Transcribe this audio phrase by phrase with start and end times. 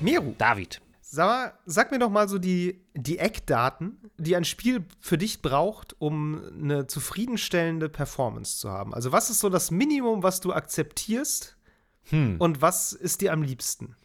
[0.00, 0.34] Meru.
[0.38, 0.80] David.
[1.02, 5.42] Sag, mal, sag mir doch mal so die, die Eckdaten, die ein Spiel für dich
[5.42, 8.94] braucht, um eine zufriedenstellende Performance zu haben.
[8.94, 11.56] Also, was ist so das Minimum, was du akzeptierst?
[12.10, 12.36] Hm.
[12.38, 13.96] Und was ist dir am liebsten?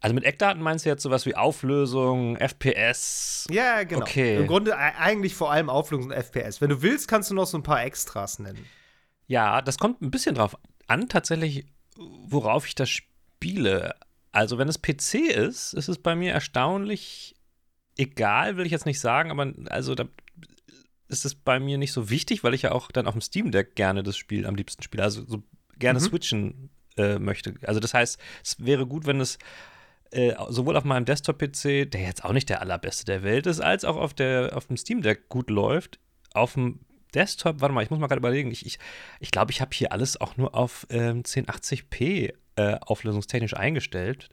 [0.00, 3.46] Also mit Eckdaten meinst du jetzt sowas wie Auflösung, FPS?
[3.50, 4.02] Ja, genau.
[4.02, 4.36] Okay.
[4.36, 6.60] Im Grunde eigentlich vor allem Auflösung und FPS.
[6.60, 8.64] Wenn du willst, kannst du noch so ein paar Extras nennen.
[9.26, 10.56] Ja, das kommt ein bisschen drauf
[10.86, 13.94] an, tatsächlich, worauf ich das spiele.
[14.36, 17.36] Also, wenn es PC ist, ist es bei mir erstaunlich
[17.96, 20.04] egal, will ich jetzt nicht sagen, aber also da
[21.08, 23.50] ist es bei mir nicht so wichtig, weil ich ja auch dann auf dem Steam
[23.50, 25.04] Deck gerne das Spiel am liebsten spiele.
[25.04, 25.42] Also so
[25.78, 26.04] gerne mhm.
[26.04, 27.54] switchen äh, möchte.
[27.62, 29.38] Also das heißt, es wäre gut, wenn es
[30.10, 33.86] äh, sowohl auf meinem Desktop-PC, der jetzt auch nicht der allerbeste der Welt ist, als
[33.86, 35.98] auch auf, der, auf dem Steam Deck gut läuft.
[36.34, 36.80] Auf dem
[37.14, 38.50] Desktop, warte mal, ich muss mal gerade überlegen.
[38.50, 38.78] Ich glaube, ich,
[39.20, 44.28] ich, glaub, ich habe hier alles auch nur auf ähm, 1080p äh, auflösungstechnisch eingestellt.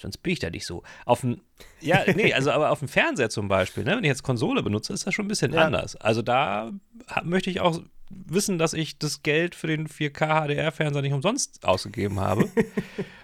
[0.00, 0.82] Sonst bin ich da nicht so.
[1.04, 1.40] Auf dem,
[1.80, 4.92] ja, nee, also aber auf dem Fernseher zum Beispiel, ne, wenn ich jetzt Konsole benutze,
[4.92, 5.64] ist das schon ein bisschen ja.
[5.64, 5.96] anders.
[5.96, 6.72] Also da
[7.22, 12.20] möchte ich auch wissen, dass ich das Geld für den 4K HDR-Fernseher nicht umsonst ausgegeben
[12.20, 12.48] habe.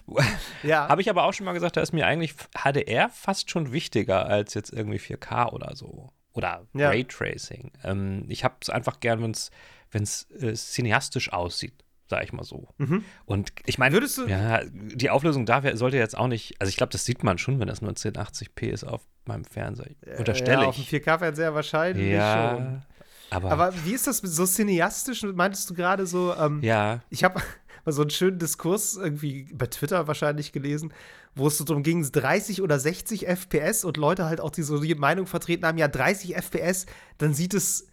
[0.62, 0.88] ja.
[0.88, 4.26] Habe ich aber auch schon mal gesagt, da ist mir eigentlich HDR fast schon wichtiger
[4.26, 6.10] als jetzt irgendwie 4K oder so.
[6.32, 6.88] Oder ja.
[6.88, 7.72] Raytracing.
[7.84, 11.74] Ähm, ich habe es einfach gern, wenn es äh, cineastisch aussieht
[12.08, 12.68] sag ich mal so.
[12.78, 13.04] Mhm.
[13.26, 14.26] Und ich meine, würdest du.
[14.26, 16.60] Ja, die Auflösung da sollte jetzt auch nicht.
[16.60, 19.90] Also, ich glaube, das sieht man schon, wenn das nur 1080p ist auf meinem Fernseher.
[20.18, 20.68] Unterstelle ja, ich.
[20.68, 22.82] Auf dem 4K-Fernseher wahrscheinlich ja, schon.
[23.30, 25.22] Aber, aber wie ist das so cineastisch?
[25.22, 26.34] Meintest du gerade so?
[26.34, 27.02] Ähm, ja.
[27.10, 27.40] Ich habe
[27.84, 30.92] mal so einen schönen Diskurs irgendwie bei Twitter wahrscheinlich gelesen,
[31.34, 34.80] wo es so darum ging, 30 oder 60 FPS und Leute halt auch die so
[34.80, 36.86] die Meinung vertreten haben, ja, 30 FPS,
[37.18, 37.87] dann sieht es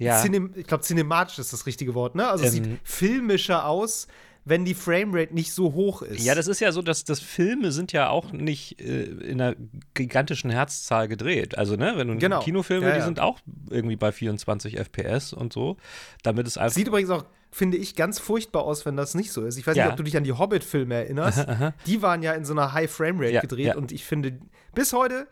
[0.00, 0.24] ja.
[0.24, 2.28] ich glaube, cinematisch ist das richtige Wort, ne?
[2.28, 4.06] Also es ähm, sieht filmischer aus
[4.44, 6.24] wenn die Framerate nicht so hoch ist.
[6.24, 9.54] Ja, das ist ja so, dass das Filme sind ja auch nicht äh, in einer
[9.94, 11.58] gigantischen Herzzahl gedreht.
[11.58, 12.40] Also, ne, wenn du genau.
[12.40, 12.96] Kinofilme, ja, ja.
[12.98, 13.38] die sind auch
[13.68, 15.76] irgendwie bei 24 FPS und so,
[16.22, 19.44] damit es einfach Sieht übrigens auch finde ich ganz furchtbar aus, wenn das nicht so
[19.44, 19.58] ist.
[19.58, 19.84] Ich weiß ja.
[19.84, 21.40] nicht, ob du dich an die Hobbit-Filme erinnerst.
[21.40, 21.74] Aha, aha.
[21.84, 24.38] Die waren ja in so einer High Framerate ja, gedreht und ich finde
[24.72, 25.26] bis heute,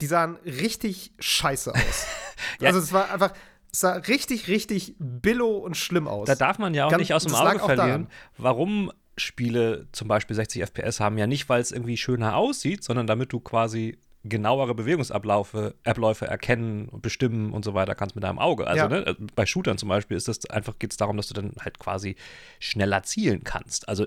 [0.00, 2.06] die sahen richtig scheiße aus.
[2.62, 3.34] also es war einfach,
[3.72, 6.26] sah richtig, richtig billow und schlimm aus.
[6.26, 10.36] Da darf man ja auch Ganz, nicht aus dem Auge verlieren, warum Spiele zum Beispiel
[10.36, 11.18] 60 FPS haben.
[11.18, 16.88] Ja nicht, weil es irgendwie schöner aussieht, sondern damit du quasi genauere Bewegungsabläufe Abläufe erkennen
[16.88, 18.66] und bestimmen und so weiter kannst mit deinem Auge.
[18.66, 18.88] Also ja.
[18.88, 21.78] ne, bei Shootern zum Beispiel ist das einfach geht es darum, dass du dann halt
[21.78, 22.16] quasi
[22.58, 23.88] schneller zielen kannst.
[23.88, 24.06] Also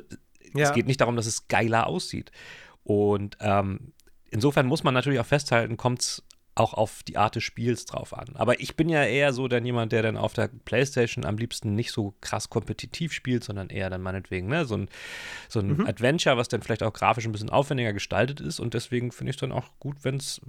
[0.53, 0.67] ja.
[0.67, 2.31] es geht nicht darum, dass es geiler aussieht.
[2.83, 3.93] Und ähm,
[4.29, 8.17] insofern muss man natürlich auch festhalten, kommt es auch auf die Art des Spiels drauf
[8.17, 8.35] an.
[8.35, 11.75] Aber ich bin ja eher so dann jemand, der dann auf der Playstation am liebsten
[11.75, 14.89] nicht so krass kompetitiv spielt, sondern eher dann meinetwegen ne, so ein,
[15.47, 15.87] so ein mhm.
[15.87, 18.59] Adventure, was dann vielleicht auch grafisch ein bisschen aufwendiger gestaltet ist.
[18.59, 20.41] Und deswegen finde ich es dann auch gut, wenn es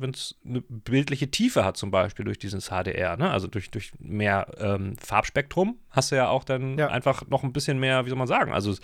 [0.45, 3.17] eine bildliche Tiefe hat, zum Beispiel durch dieses HDR.
[3.17, 3.31] Ne?
[3.31, 6.89] Also durch, durch mehr ähm, Farbspektrum hast du ja auch dann ja.
[6.89, 8.81] einfach noch ein bisschen mehr, wie soll man sagen, also es,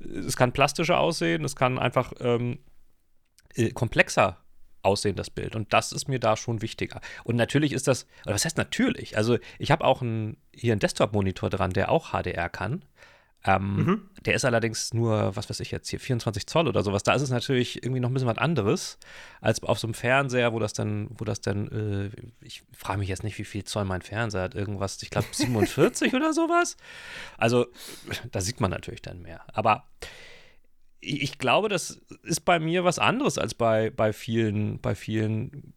[0.00, 2.60] es kann plastischer aussehen, es kann einfach ähm,
[3.56, 4.43] äh, komplexer
[4.84, 5.56] aussehen, das Bild.
[5.56, 7.00] Und das ist mir da schon wichtiger.
[7.24, 9.16] Und natürlich ist das, oder was heißt natürlich?
[9.16, 12.84] Also ich habe auch ein, hier einen Desktop-Monitor dran, der auch HDR kann.
[13.46, 14.08] Ähm, mhm.
[14.24, 17.02] Der ist allerdings nur, was weiß ich jetzt hier, 24 Zoll oder sowas.
[17.02, 18.98] Da ist es natürlich irgendwie noch ein bisschen was anderes
[19.42, 23.08] als auf so einem Fernseher, wo das dann, wo das dann, äh, ich frage mich
[23.08, 26.78] jetzt nicht, wie viel Zoll mein Fernseher hat, irgendwas, ich glaube 47 oder sowas.
[27.36, 27.66] Also
[28.32, 29.42] da sieht man natürlich dann mehr.
[29.52, 29.84] Aber
[31.04, 35.74] ich glaube, das ist bei mir was anderes als bei, bei vielen, bei vielen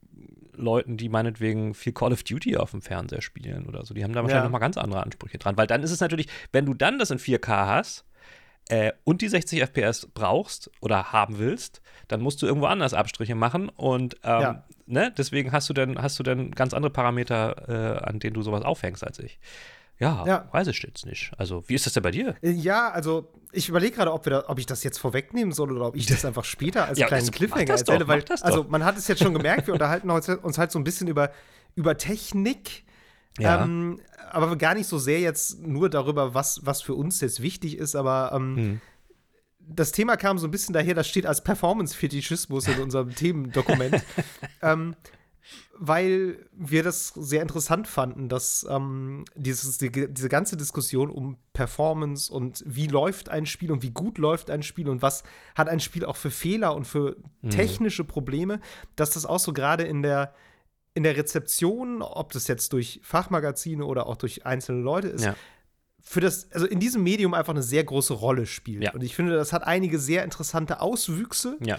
[0.58, 3.94] Leuten, die meinetwegen viel Call of Duty auf dem Fernseher spielen oder so.
[3.94, 4.44] Die haben da wahrscheinlich ja.
[4.44, 5.58] nochmal ganz andere Ansprüche dran.
[5.58, 8.06] Weil dann ist es natürlich, wenn du dann das in 4K hast
[8.70, 13.36] äh, und die 60 FPS brauchst oder haben willst, dann musst du irgendwo anders Abstriche
[13.36, 13.70] machen.
[13.70, 14.64] Und ähm, ja.
[14.88, 18.42] ne, deswegen hast du dann, hast du dann ganz andere Parameter, äh, an denen du
[18.42, 19.40] sowas aufhängst als ich.
[20.00, 20.48] Ja, ja.
[20.52, 21.32] weiß ich jetzt nicht.
[21.38, 22.36] Also, wie ist das denn bei dir?
[22.42, 25.96] Äh, ja, also ich überlege gerade, ob, ob ich das jetzt vorwegnehmen soll oder ob
[25.96, 29.24] ich das einfach später als ja, kleinen Cliffhanger erzähle, weil also man hat es jetzt
[29.24, 31.32] schon gemerkt, wir unterhalten uns halt so ein bisschen über,
[31.76, 32.84] über Technik.
[33.40, 33.64] Ja.
[33.64, 34.00] Ähm,
[34.32, 37.96] aber gar nicht so sehr jetzt nur darüber, was, was für uns jetzt wichtig ist,
[37.96, 38.82] aber ähm, hm.
[39.60, 44.04] das Thema kam so ein bisschen daher, das steht als Performance-Fetischismus in unserem Themendokument.
[44.62, 44.96] ähm,
[45.80, 52.34] weil wir das sehr interessant fanden, dass ähm, dieses, die, diese ganze Diskussion um Performance
[52.34, 55.24] und wie läuft ein Spiel und wie gut läuft ein Spiel und was
[55.56, 57.50] hat ein Spiel auch für Fehler und für mhm.
[57.50, 58.60] technische Probleme,
[58.96, 60.34] dass das auch so gerade in der
[60.98, 65.36] in der Rezeption, ob das jetzt durch Fachmagazine oder auch durch einzelne Leute ist, ja.
[66.02, 68.84] für das, also in diesem Medium einfach eine sehr große Rolle spielt.
[68.84, 68.94] Ja.
[68.96, 71.56] Und ich finde, das hat einige sehr interessante Auswüchse.
[71.64, 71.78] Ja.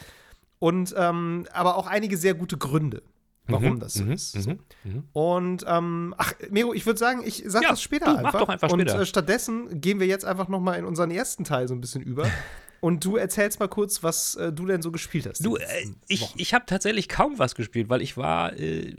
[0.61, 3.03] Und ähm, aber auch einige sehr gute Gründe,
[3.49, 4.33] warum mhm, das so mhm, ist.
[4.33, 4.51] So.
[4.51, 5.05] Mhm, mhm.
[5.13, 8.33] Und ähm, ach, Mero, ich würde sagen, ich sag ja, das später du, einfach.
[8.33, 8.95] Mach doch einfach später.
[8.95, 11.81] Und äh, stattdessen gehen wir jetzt einfach noch mal in unseren ersten Teil so ein
[11.81, 12.31] bisschen über.
[12.81, 15.45] Und du erzählst mal kurz, was äh, du denn so gespielt hast.
[15.45, 15.65] Du, äh,
[16.07, 18.95] ich, ich habe tatsächlich kaum was gespielt, weil ich war äh,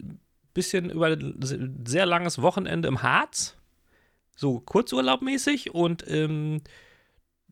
[0.53, 3.55] bisschen über ein sehr langes Wochenende im Harz,
[4.35, 6.61] so Kurzurlaubmäßig und ähm,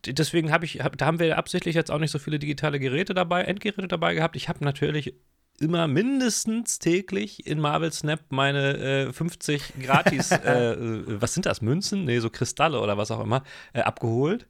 [0.05, 3.13] deswegen habe ich, hab, da haben wir absichtlich jetzt auch nicht so viele digitale Geräte
[3.13, 4.35] dabei, Endgeräte dabei gehabt.
[4.35, 5.13] Ich habe natürlich
[5.59, 11.61] immer mindestens täglich in Marvel Snap meine äh, 50 gratis, äh, äh, was sind das,
[11.61, 12.05] Münzen?
[12.05, 13.43] Nee, so Kristalle oder was auch immer,
[13.73, 14.47] äh, abgeholt.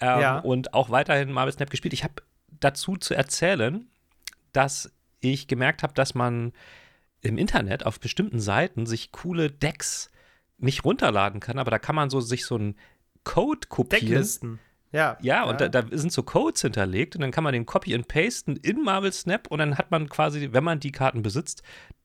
[0.00, 0.38] Ähm, ja.
[0.38, 1.94] Und auch weiterhin Marvel Snap gespielt.
[1.94, 2.14] Ich habe
[2.60, 3.86] dazu zu erzählen,
[4.52, 6.52] dass ich gemerkt habe, dass man
[7.20, 10.10] im Internet auf bestimmten Seiten sich coole Decks
[10.58, 12.76] nicht runterladen kann, aber da kann man so sich so einen
[13.24, 14.06] Code kopieren.
[14.06, 14.58] Decklisten.
[14.92, 15.16] Ja.
[15.22, 15.68] Ja, und ja.
[15.68, 18.82] Da, da, sind so Codes hinterlegt und dann kann man den Copy and Pasten in
[18.82, 21.62] Marvel Snap und dann hat man quasi, wenn man die Karten besitzt,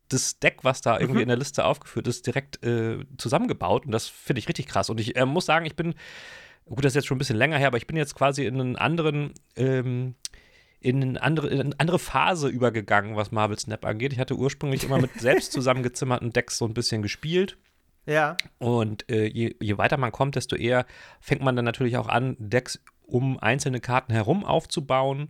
[0.10, 1.24] das Deck, was da irgendwie mhm.
[1.24, 4.90] in der Liste aufgeführt ist, direkt äh, zusammengebaut und das finde ich richtig krass.
[4.90, 5.96] Und ich äh, muss sagen, ich bin,
[6.66, 8.60] gut, das ist jetzt schon ein bisschen länger her, aber ich bin jetzt quasi in
[8.60, 10.16] einen anderen ähm,
[10.80, 14.14] in eine andere, in eine andere Phase übergegangen, was Marvel Snap angeht.
[14.14, 17.58] Ich hatte ursprünglich immer mit selbst zusammengezimmerten Decks so ein bisschen gespielt.
[18.08, 18.38] Ja.
[18.58, 20.86] Und äh, je, je weiter man kommt, desto eher
[21.20, 25.30] fängt man dann natürlich auch an, Decks um einzelne Karten herum aufzubauen,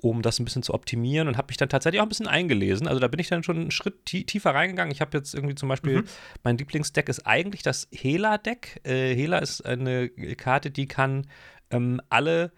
[0.00, 2.88] um das ein bisschen zu optimieren und habe mich dann tatsächlich auch ein bisschen eingelesen.
[2.88, 4.92] Also da bin ich dann schon einen Schritt tiefer reingegangen.
[4.92, 6.06] Ich habe jetzt irgendwie zum Beispiel, mhm.
[6.42, 8.80] mein Lieblingsdeck ist eigentlich das Hela-Deck.
[8.84, 11.26] Äh, Hela ist eine Karte, die kann
[11.70, 12.52] ähm, alle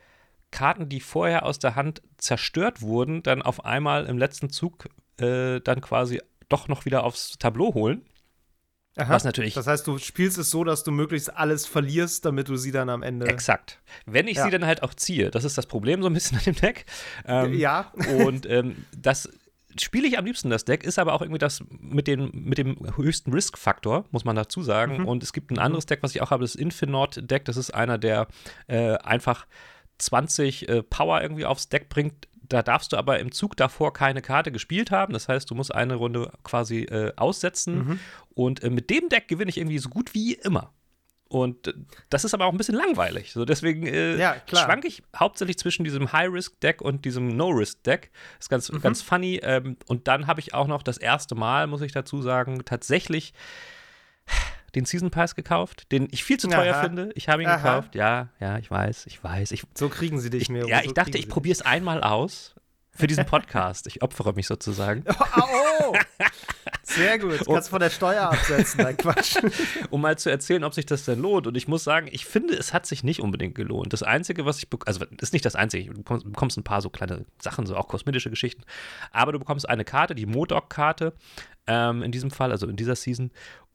[0.51, 4.89] Karten, die vorher aus der Hand zerstört wurden, dann auf einmal im letzten Zug
[5.19, 8.03] äh, dann quasi doch noch wieder aufs Tableau holen.
[8.97, 9.15] Aha.
[9.15, 9.55] Was natürlich.
[9.55, 12.91] Das heißt, du spielst es so, dass du möglichst alles verlierst, damit du sie dann
[12.91, 13.27] am Ende.
[13.27, 13.81] Exakt.
[14.05, 14.45] Wenn ich ja.
[14.45, 16.85] sie dann halt auch ziehe, das ist das Problem so ein bisschen an dem Deck.
[17.25, 17.93] Ähm, ja.
[18.27, 19.31] und ähm, das
[19.81, 22.77] spiele ich am liebsten das Deck, ist aber auch irgendwie das mit, den, mit dem
[22.97, 24.99] höchsten Risk-Faktor, muss man dazu sagen.
[24.99, 25.09] Mhm.
[25.09, 27.45] Und es gibt ein anderes Deck, was ich auch habe, das Infinaut-Deck.
[27.47, 28.29] Das ist einer, der
[28.67, 29.47] äh, einfach
[29.99, 32.29] 20 äh, Power irgendwie aufs Deck bringt.
[32.53, 35.15] Da darfst du aber im Zug davor keine Karte gespielt haben.
[35.15, 37.75] Das heißt, du musst eine Runde quasi äh, aussetzen.
[37.75, 38.01] Mhm.
[38.35, 40.71] Und äh, mit dem Deck gewinne ich irgendwie so gut wie immer.
[41.29, 41.73] Und äh,
[42.11, 43.33] das ist aber auch ein bisschen langweilig.
[43.33, 48.11] So, deswegen äh, ja, schwank ich hauptsächlich zwischen diesem High-Risk-Deck und diesem No-Risk-Deck.
[48.39, 48.83] Ist ganz, mhm.
[48.83, 49.41] ganz funny.
[49.43, 53.33] Ähm, und dann habe ich auch noch das erste Mal, muss ich dazu sagen, tatsächlich
[54.75, 56.83] den Season Pass gekauft, den ich viel zu teuer Aha.
[56.83, 57.11] finde.
[57.15, 57.57] Ich habe ihn Aha.
[57.57, 57.95] gekauft.
[57.95, 59.53] Ja, ja, ich weiß, ich weiß.
[59.53, 60.67] Ich, so kriegen sie dich mehr.
[60.67, 62.55] Ja, so ich dachte, ich probiere es einmal aus
[62.91, 63.87] für diesen Podcast.
[63.87, 65.05] ich opfere mich sozusagen.
[65.35, 65.97] Oh, oh.
[66.83, 67.41] Sehr gut.
[67.41, 69.37] Du kannst von der Steuer absetzen, nein, Quatsch.
[69.91, 71.47] um mal zu erzählen, ob sich das denn lohnt.
[71.47, 73.93] Und ich muss sagen, ich finde, es hat sich nicht unbedingt gelohnt.
[73.93, 77.25] Das Einzige, was ich, also ist nicht das Einzige, du bekommst ein paar so kleine
[77.41, 78.65] Sachen, so auch kosmetische Geschichten.
[79.11, 81.15] Aber du bekommst eine Karte, die Modok-Karte,
[81.67, 83.31] ähm, in diesem Fall, also in dieser Season.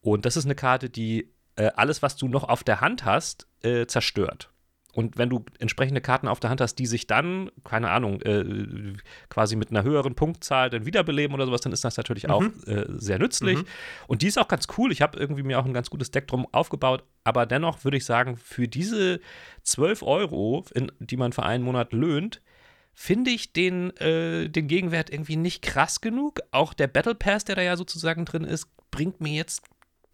[0.07, 3.45] Und das ist eine Karte, die äh, alles, was du noch auf der Hand hast,
[3.61, 4.53] äh, zerstört.
[4.93, 8.93] Und wenn du entsprechende Karten auf der Hand hast, die sich dann, keine Ahnung, äh,
[9.27, 12.29] quasi mit einer höheren Punktzahl dann wiederbeleben oder sowas, dann ist das natürlich mhm.
[12.29, 13.57] auch äh, sehr nützlich.
[13.57, 13.65] Mhm.
[14.07, 14.93] Und die ist auch ganz cool.
[14.93, 17.03] Ich habe irgendwie mir auch ein ganz gutes Deck drum aufgebaut.
[17.25, 19.19] Aber dennoch würde ich sagen, für diese
[19.63, 22.41] 12 Euro, in, die man für einen Monat löhnt,
[22.93, 26.39] finde ich den, äh, den Gegenwert irgendwie nicht krass genug.
[26.51, 29.63] Auch der Battle Pass, der da ja sozusagen drin ist, bringt mir jetzt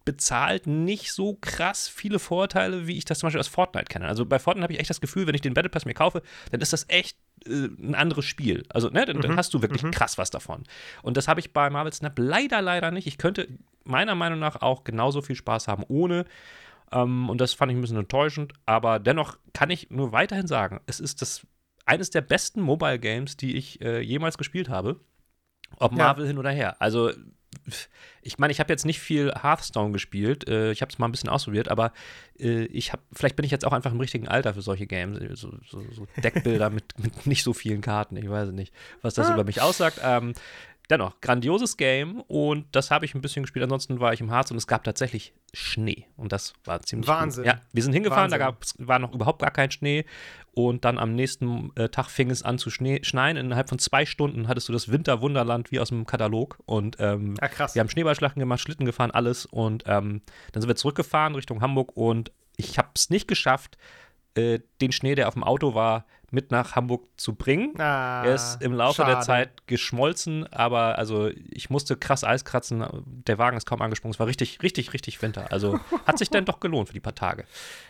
[0.04, 4.06] bezahlt nicht so krass viele Vorteile, wie ich das zum Beispiel aus Fortnite kenne.
[4.06, 6.22] Also bei Fortnite habe ich echt das Gefühl, wenn ich den Battle Pass mir kaufe,
[6.50, 8.64] dann ist das echt äh, ein anderes Spiel.
[8.68, 9.22] Also, ne, dann, mhm.
[9.22, 9.90] dann hast du wirklich mhm.
[9.90, 10.64] krass was davon.
[11.02, 13.06] Und das habe ich bei Marvel Snap leider, leider nicht.
[13.06, 13.48] Ich könnte
[13.84, 16.26] meiner Meinung nach auch genauso viel Spaß haben ohne.
[16.92, 18.52] Ähm, und das fand ich ein bisschen enttäuschend.
[18.66, 21.46] Aber dennoch kann ich nur weiterhin sagen, es ist das
[21.86, 25.00] eines der besten Mobile Games, die ich äh, jemals gespielt habe.
[25.76, 26.28] Ob Marvel ja.
[26.28, 26.80] hin oder her.
[26.80, 27.10] Also
[28.22, 30.48] ich meine, ich habe jetzt nicht viel Hearthstone gespielt.
[30.48, 31.92] Äh, ich habe es mal ein bisschen ausprobiert, aber
[32.38, 35.18] äh, ich habe, vielleicht bin ich jetzt auch einfach im richtigen Alter für solche Games.
[35.40, 38.16] So, so, so Deckbilder mit, mit, nicht so vielen Karten.
[38.16, 39.34] Ich weiß nicht, was das ah.
[39.34, 40.00] über mich aussagt.
[40.02, 40.34] Ähm,
[40.90, 43.62] dennoch, grandioses Game und das habe ich ein bisschen gespielt.
[43.62, 47.44] Ansonsten war ich im Harz und es gab tatsächlich Schnee und das war ziemlich Wahnsinn.
[47.44, 47.48] Cool.
[47.48, 48.38] Ja, wir sind hingefahren, Wahnsinn.
[48.38, 50.04] da gab's, war noch überhaupt gar kein Schnee
[50.52, 53.36] und dann am nächsten äh, Tag fing es an zu Schnee, schneien.
[53.36, 57.48] Innerhalb von zwei Stunden hattest du das Winterwunderland wie aus dem Katalog und ähm, ja,
[57.48, 57.74] krass.
[57.74, 60.22] wir haben Schneeballschlachten gemacht, Schlitten gefahren, alles und ähm,
[60.52, 63.76] dann sind wir zurückgefahren Richtung Hamburg und ich habe es nicht geschafft,
[64.34, 67.80] äh, den Schnee, der auf dem Auto war, mit nach Hamburg zu bringen.
[67.80, 69.12] Ah, er ist im Laufe schade.
[69.12, 72.84] der Zeit geschmolzen, aber also ich musste krass Eis kratzen.
[73.04, 74.12] Der Wagen ist kaum angesprungen.
[74.12, 75.50] Es war richtig, richtig, richtig Winter.
[75.52, 77.44] Also hat sich dann doch gelohnt für die paar Tage.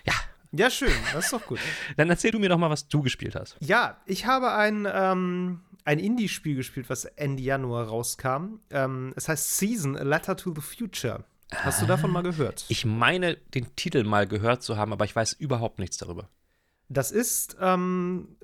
[0.04, 0.12] Ja.
[0.56, 0.92] Ja, schön.
[1.12, 1.58] Das ist doch gut.
[1.96, 3.56] dann erzähl du mir doch mal, was du gespielt hast.
[3.58, 8.60] Ja, ich habe ein, ähm, ein Indie-Spiel gespielt, was Ende Januar rauskam.
[8.70, 11.24] Ähm, es heißt Season, A Letter to the Future.
[11.52, 12.64] Hast du davon mal gehört?
[12.68, 16.28] Ich meine, den Titel mal gehört zu haben, aber ich weiß überhaupt nichts darüber.
[16.88, 18.36] Das ist ähm,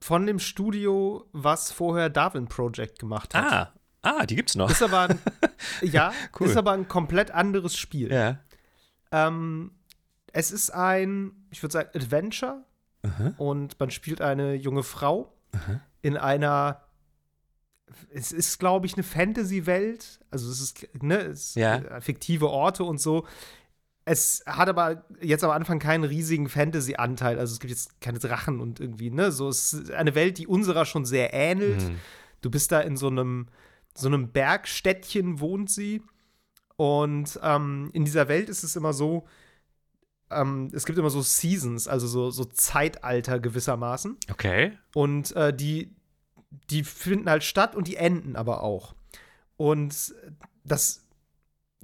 [0.00, 3.52] von dem Studio, was vorher Darwin Project gemacht hat.
[3.52, 3.72] Ah,
[4.02, 4.70] ah die gibt's noch.
[4.70, 5.18] Ist aber ein,
[5.82, 6.48] ja, cool.
[6.48, 8.12] ist aber ein komplett anderes Spiel.
[8.12, 8.38] Ja.
[9.10, 9.72] Ähm,
[10.32, 12.64] es ist ein, ich würde sagen, Adventure.
[13.04, 13.36] -huh.
[13.36, 15.80] Und man spielt eine junge Frau -huh.
[16.02, 16.82] in einer
[18.10, 20.20] es ist, glaube ich, eine Fantasy-Welt.
[20.30, 22.00] Also es ist, ne, es ja.
[22.00, 23.26] fiktive Orte und so.
[24.04, 27.38] Es hat aber jetzt am Anfang keinen riesigen Fantasy-Anteil.
[27.38, 29.32] Also es gibt jetzt keine Drachen und irgendwie, ne?
[29.32, 31.82] So, es ist eine Welt, die unserer schon sehr ähnelt.
[31.82, 31.96] Mhm.
[32.40, 33.48] Du bist da in so einem,
[33.94, 36.02] so einem Bergstädtchen, wohnt sie.
[36.76, 39.26] Und ähm, in dieser Welt ist es immer so,
[40.30, 44.16] ähm, es gibt immer so Seasons, also so, so Zeitalter gewissermaßen.
[44.30, 44.72] Okay.
[44.94, 45.96] Und äh, die,
[46.50, 48.94] die finden halt statt und die enden aber auch.
[49.56, 50.14] Und
[50.64, 51.04] das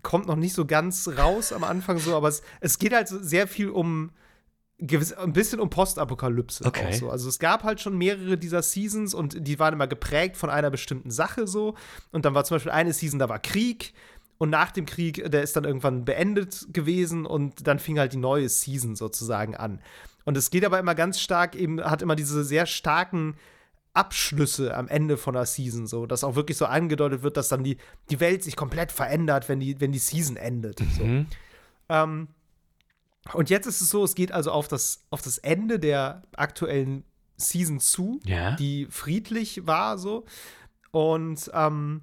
[0.02, 3.48] kommt noch nicht so ganz raus am Anfang so, aber es, es geht halt sehr
[3.48, 4.10] viel um
[4.78, 6.88] gewiss, ein bisschen um Postapokalypse okay.
[6.88, 7.10] auch so.
[7.10, 10.70] Also es gab halt schon mehrere dieser Seasons und die waren immer geprägt von einer
[10.70, 11.74] bestimmten Sache so.
[12.12, 13.94] Und dann war zum Beispiel eine Season, da war Krieg.
[14.36, 18.18] Und nach dem Krieg, der ist dann irgendwann beendet gewesen und dann fing halt die
[18.18, 19.80] neue Season sozusagen an.
[20.24, 23.36] Und es geht aber immer ganz stark eben, hat immer diese sehr starken
[23.94, 27.62] Abschlüsse am Ende von der Season, so, dass auch wirklich so angedeutet wird, dass dann
[27.64, 27.78] die,
[28.10, 30.80] die Welt sich komplett verändert, wenn die, wenn die Season endet.
[30.80, 30.90] Mhm.
[30.90, 31.36] So.
[31.88, 32.28] Ähm,
[33.32, 37.04] und jetzt ist es so, es geht also auf das, auf das Ende der aktuellen
[37.36, 38.56] Season zu, ja.
[38.56, 40.24] die friedlich war, so.
[40.90, 42.02] Und ähm,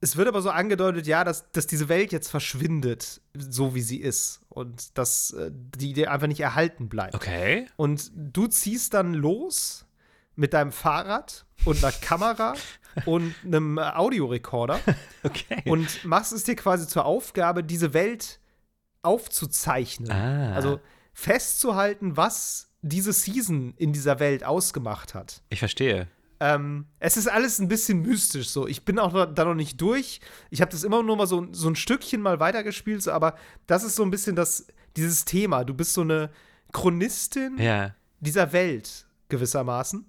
[0.00, 3.98] es wird aber so angedeutet, ja, dass, dass diese Welt jetzt verschwindet, so wie sie
[3.98, 4.40] ist.
[4.48, 7.14] Und dass äh, die dir einfach nicht erhalten bleibt.
[7.14, 7.66] Okay.
[7.76, 9.86] Und du ziehst dann los
[10.36, 12.54] mit deinem Fahrrad und einer Kamera
[13.06, 14.80] und einem Audiorekorder
[15.22, 15.62] okay.
[15.66, 18.40] und machst es dir quasi zur Aufgabe, diese Welt
[19.02, 20.10] aufzuzeichnen.
[20.10, 20.54] Ah.
[20.54, 20.80] Also
[21.12, 25.42] festzuhalten, was diese Season in dieser Welt ausgemacht hat.
[25.50, 26.08] Ich verstehe.
[26.40, 28.66] Ähm, es ist alles ein bisschen mystisch so.
[28.66, 30.20] Ich bin auch da noch nicht durch.
[30.50, 33.36] Ich habe das immer nur mal so, so ein Stückchen mal weitergespielt, so, aber
[33.68, 35.64] das ist so ein bisschen das, dieses Thema.
[35.64, 36.30] Du bist so eine
[36.72, 37.94] Chronistin ja.
[38.18, 40.04] dieser Welt gewissermaßen.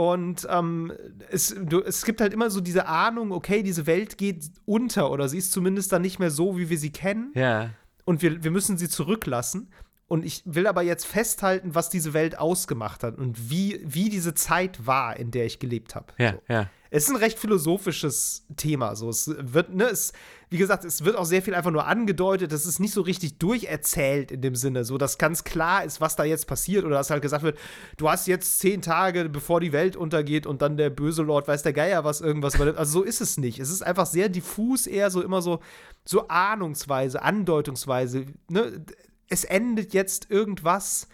[0.00, 0.94] Und ähm,
[1.28, 5.28] es, du, es gibt halt immer so diese Ahnung, okay, diese Welt geht unter oder
[5.28, 7.32] sie ist zumindest dann nicht mehr so, wie wir sie kennen.
[7.34, 7.68] Ja.
[8.06, 9.70] Und wir, wir müssen sie zurücklassen.
[10.06, 14.32] Und ich will aber jetzt festhalten, was diese Welt ausgemacht hat und wie, wie diese
[14.32, 16.06] Zeit war, in der ich gelebt habe.
[16.16, 16.38] Ja, so.
[16.48, 16.70] ja.
[16.92, 18.96] Es ist ein recht philosophisches Thema.
[18.96, 19.08] So.
[19.08, 20.12] Es wird, ne, es,
[20.48, 22.52] wie gesagt, es wird auch sehr viel einfach nur angedeutet.
[22.52, 26.16] Es ist nicht so richtig durcherzählt in dem Sinne, so dass ganz klar ist, was
[26.16, 26.84] da jetzt passiert.
[26.84, 27.56] Oder dass halt gesagt wird,
[27.96, 31.62] du hast jetzt zehn Tage, bevor die Welt untergeht und dann der böse Lord weiß
[31.62, 32.60] der Geier was irgendwas.
[32.60, 33.60] Also so ist es nicht.
[33.60, 35.60] Es ist einfach sehr diffus, eher so immer so,
[36.04, 38.26] so ahnungsweise, andeutungsweise.
[38.48, 38.84] Ne?
[39.28, 41.06] Es endet jetzt irgendwas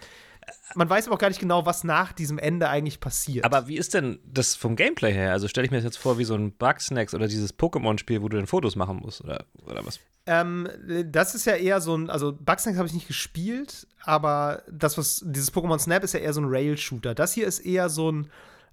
[0.74, 3.44] man weiß aber auch gar nicht genau, was nach diesem Ende eigentlich passiert.
[3.44, 5.32] Aber wie ist denn das vom Gameplay her?
[5.32, 8.28] Also stelle ich mir das jetzt vor wie so ein Bugsnacks oder dieses Pokémon-Spiel, wo
[8.28, 10.00] du dann Fotos machen musst oder, oder was?
[10.26, 10.68] Ähm,
[11.06, 15.22] das ist ja eher so ein, also Bugsnacks habe ich nicht gespielt, aber das, was,
[15.24, 17.14] dieses Pokémon Snap ist ja eher so ein Rail-Shooter.
[17.14, 18.30] Das hier ist eher so ein,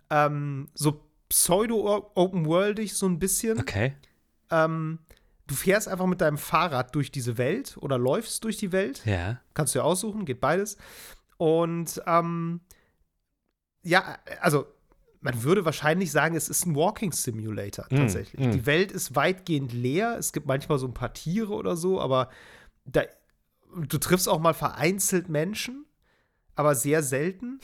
[0.10, 3.60] ähm, so pseudo-open-worldig so ein bisschen.
[3.60, 3.94] Okay.
[4.52, 5.00] Ähm,
[5.48, 9.04] du fährst einfach mit deinem Fahrrad durch diese Welt oder läufst durch die Welt.
[9.06, 9.40] Ja.
[9.54, 10.78] Kannst du ja aussuchen, geht beides.
[11.44, 12.62] Und ähm,
[13.84, 14.66] ja, also
[15.20, 18.48] man würde wahrscheinlich sagen, es ist ein Walking Simulator mm, tatsächlich.
[18.48, 18.52] Mm.
[18.52, 20.16] Die Welt ist weitgehend leer.
[20.18, 22.30] Es gibt manchmal so ein paar Tiere oder so, aber
[22.86, 23.02] da,
[23.76, 25.86] du triffst auch mal vereinzelt Menschen,
[26.56, 27.60] aber sehr selten.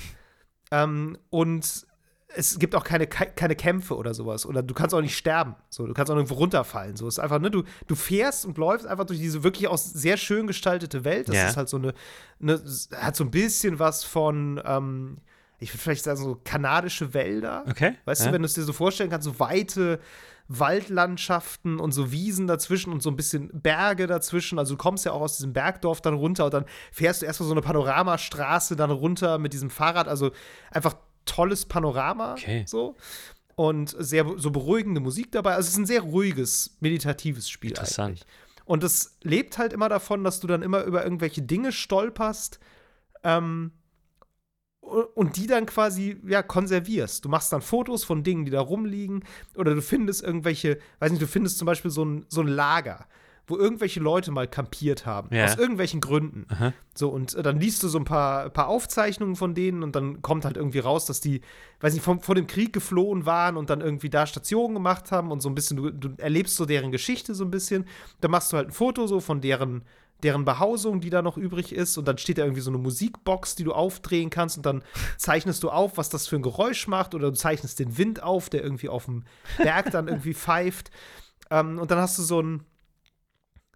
[0.72, 1.88] Ähm, und
[2.36, 4.46] es gibt auch keine, keine Kämpfe oder sowas.
[4.46, 5.56] Oder du kannst auch nicht sterben.
[5.70, 6.96] So, du kannst auch irgendwo runterfallen.
[6.96, 9.78] So, es ist einfach, ne, du, du fährst und läufst einfach durch diese wirklich auch
[9.78, 11.30] sehr schön gestaltete Welt.
[11.30, 11.48] Das ja.
[11.48, 11.94] ist halt so eine,
[12.42, 12.62] eine,
[12.96, 15.18] hat so ein bisschen was von, ähm,
[15.58, 17.66] ich würde vielleicht sagen, so kanadische Wälder.
[17.68, 17.96] Okay.
[18.06, 18.28] Weißt ja.
[18.28, 20.00] du, wenn du es dir so vorstellen kannst, so weite
[20.50, 24.60] Waldlandschaften und so Wiesen dazwischen und so ein bisschen Berge dazwischen.
[24.60, 27.48] Also du kommst ja auch aus diesem Bergdorf dann runter und dann fährst du erstmal
[27.48, 30.08] so eine Panoramastraße dann runter mit diesem Fahrrad.
[30.08, 30.32] Also
[30.72, 30.96] einfach
[31.30, 32.34] tolles Panorama.
[32.34, 32.64] Okay.
[32.68, 32.96] So.
[33.56, 35.56] Und sehr so beruhigende Musik dabei.
[35.56, 38.10] Also es ist ein sehr ruhiges, meditatives Spiel Interessant.
[38.10, 38.26] eigentlich.
[38.66, 42.60] Und es lebt halt immer davon, dass du dann immer über irgendwelche Dinge stolperst.
[43.24, 43.72] Ähm,
[44.82, 47.26] und die dann quasi ja konservierst.
[47.26, 49.24] Du machst dann Fotos von Dingen, die da rumliegen,
[49.56, 53.06] oder du findest irgendwelche, weiß nicht, du findest zum Beispiel so ein, so ein Lager,
[53.50, 55.46] wo irgendwelche Leute mal kampiert haben, ja.
[55.46, 56.46] aus irgendwelchen Gründen.
[56.50, 56.74] Aha.
[56.94, 60.22] So, und äh, dann liest du so ein paar, paar Aufzeichnungen von denen und dann
[60.22, 61.42] kommt halt irgendwie raus, dass die,
[61.80, 65.32] weiß nicht, vom, vor dem Krieg geflohen waren und dann irgendwie da Stationen gemacht haben
[65.32, 67.86] und so ein bisschen, du, du erlebst so deren Geschichte so ein bisschen.
[68.22, 69.84] Dann machst du halt ein Foto so von deren
[70.24, 71.98] deren Behausung, die da noch übrig ist.
[71.98, 74.58] Und dann steht da irgendwie so eine Musikbox, die du aufdrehen kannst.
[74.58, 74.84] Und dann
[75.18, 77.16] zeichnest du auf, was das für ein Geräusch macht.
[77.16, 79.24] Oder du zeichnest den Wind auf, der irgendwie auf dem
[79.58, 80.92] Berg dann irgendwie pfeift.
[81.50, 82.66] Ähm, und dann hast du so ein,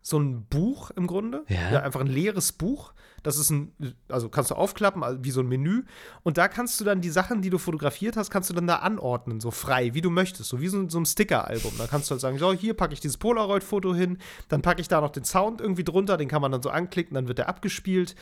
[0.03, 1.45] so ein Buch im Grunde.
[1.47, 1.71] Ja.
[1.71, 1.79] ja.
[1.81, 2.93] Einfach ein leeres Buch.
[3.23, 3.73] Das ist ein,
[4.09, 5.83] also kannst du aufklappen, also wie so ein Menü.
[6.23, 8.75] Und da kannst du dann die Sachen, die du fotografiert hast, kannst du dann da
[8.77, 11.71] anordnen, so frei, wie du möchtest, so wie so, so ein Sticker-Album.
[11.77, 14.17] Da kannst du halt sagen, so, hier packe ich dieses Polaroid-Foto hin,
[14.49, 17.15] dann packe ich da noch den Sound irgendwie drunter, den kann man dann so anklicken,
[17.15, 18.15] dann wird der abgespielt.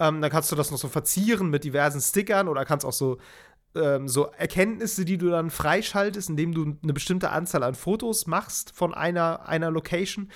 [0.00, 3.18] Ähm, dann kannst du das noch so verzieren mit diversen Stickern oder kannst auch so
[3.74, 8.72] ähm, so Erkenntnisse, die du dann freischaltest, indem du eine bestimmte Anzahl an Fotos machst
[8.74, 10.28] von einer, einer Location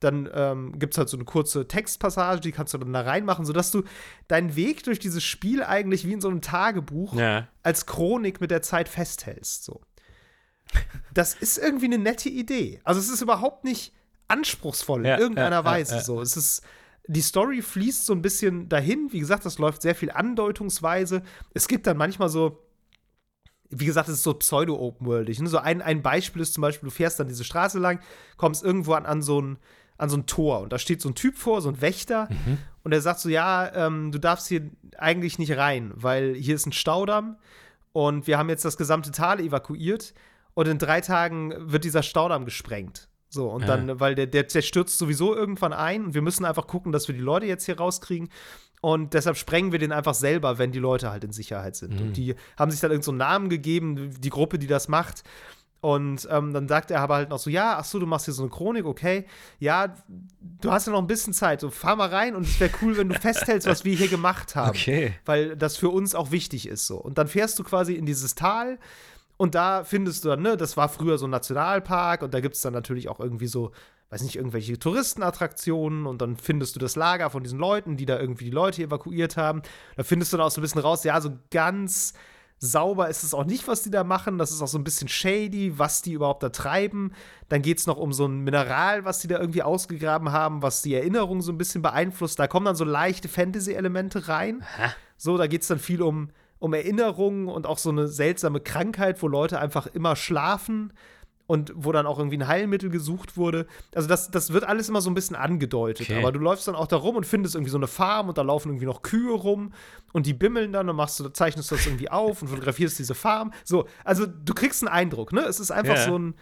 [0.00, 3.44] dann ähm, gibt es halt so eine kurze Textpassage, die kannst du dann da reinmachen,
[3.44, 3.84] sodass du
[4.28, 7.48] deinen Weg durch dieses Spiel eigentlich wie in so einem Tagebuch ja.
[7.62, 9.64] als Chronik mit der Zeit festhältst.
[9.64, 9.80] So.
[11.12, 12.80] Das ist irgendwie eine nette Idee.
[12.84, 13.92] Also es ist überhaupt nicht
[14.28, 16.00] anspruchsvoll ja, in irgendeiner ja, Weise.
[16.00, 16.20] So.
[16.20, 16.62] Es ist,
[17.06, 19.08] die Story fließt so ein bisschen dahin.
[19.12, 21.22] Wie gesagt, das läuft sehr viel andeutungsweise.
[21.52, 22.64] Es gibt dann manchmal so
[23.70, 25.40] wie gesagt, es ist so pseudo-open-worldig.
[25.40, 25.48] Ne?
[25.48, 28.00] So ein, ein Beispiel ist zum Beispiel, du fährst dann diese Straße lang,
[28.36, 29.58] kommst irgendwo an, an so ein,
[30.00, 32.58] an so ein Tor und da steht so ein Typ vor, so ein Wächter mhm.
[32.82, 36.66] und er sagt so, ja, ähm, du darfst hier eigentlich nicht rein, weil hier ist
[36.66, 37.36] ein Staudamm
[37.92, 40.14] und wir haben jetzt das gesamte Tal evakuiert
[40.54, 43.08] und in drei Tagen wird dieser Staudamm gesprengt.
[43.32, 43.68] So, und ja.
[43.68, 47.06] dann, weil der, der, der stürzt sowieso irgendwann ein und wir müssen einfach gucken, dass
[47.06, 48.28] wir die Leute jetzt hier rauskriegen.
[48.80, 51.94] Und deshalb sprengen wir den einfach selber, wenn die Leute halt in Sicherheit sind.
[51.94, 52.00] Mhm.
[52.00, 55.22] Und die haben sich dann irgendeinen so Namen gegeben, die Gruppe, die das macht.
[55.80, 58.34] Und ähm, dann sagt er aber halt noch so, ja, ach so, du machst hier
[58.34, 59.26] so eine Chronik, okay.
[59.58, 59.94] Ja,
[60.60, 62.98] du hast ja noch ein bisschen Zeit, so fahr mal rein und es wäre cool,
[62.98, 64.70] wenn du festhältst, was wir hier gemacht haben.
[64.70, 65.14] Okay.
[65.24, 66.98] Weil das für uns auch wichtig ist so.
[66.98, 68.78] Und dann fährst du quasi in dieses Tal
[69.38, 72.56] und da findest du dann, ne, das war früher so ein Nationalpark und da gibt
[72.56, 73.72] es dann natürlich auch irgendwie so,
[74.10, 78.20] weiß nicht, irgendwelche Touristenattraktionen und dann findest du das Lager von diesen Leuten, die da
[78.20, 79.62] irgendwie die Leute evakuiert haben.
[79.96, 82.12] Da findest du dann auch so ein bisschen raus, ja, so ganz
[82.60, 84.38] sauber ist es auch nicht, was die da machen.
[84.38, 87.12] Das ist auch so ein bisschen shady, was die überhaupt da treiben.
[87.48, 90.82] Dann geht es noch um so ein Mineral, was die da irgendwie ausgegraben haben, was
[90.82, 92.38] die Erinnerung so ein bisschen beeinflusst.
[92.38, 94.62] Da kommen dann so leichte Fantasy-Elemente rein.
[94.76, 94.92] Aha.
[95.16, 99.22] So, da geht es dann viel um, um Erinnerungen und auch so eine seltsame Krankheit,
[99.22, 100.92] wo Leute einfach immer schlafen
[101.50, 103.66] und wo dann auch irgendwie ein Heilmittel gesucht wurde.
[103.92, 106.08] Also das, das wird alles immer so ein bisschen angedeutet.
[106.08, 106.20] Okay.
[106.20, 108.42] Aber du läufst dann auch da rum und findest irgendwie so eine Farm und da
[108.42, 109.72] laufen irgendwie noch Kühe rum
[110.12, 113.52] und die bimmeln dann und machst du, zeichnest das irgendwie auf und fotografierst diese Farm.
[113.64, 115.40] So, also du kriegst einen Eindruck, ne?
[115.40, 116.04] Es ist einfach yeah.
[116.04, 116.34] so ein,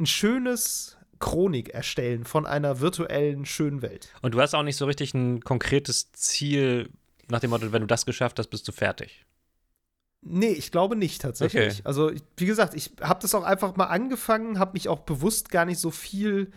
[0.00, 4.12] ein schönes Chronik erstellen von einer virtuellen schönen Welt.
[4.20, 6.90] Und du hast auch nicht so richtig ein konkretes Ziel
[7.28, 9.24] nach dem Motto, wenn du das geschafft hast, bist du fertig.
[10.22, 11.78] Nee, ich glaube nicht tatsächlich.
[11.78, 11.82] Okay.
[11.84, 15.64] Also, wie gesagt, ich habe das auch einfach mal angefangen, habe mich auch bewusst gar
[15.64, 16.52] nicht so viel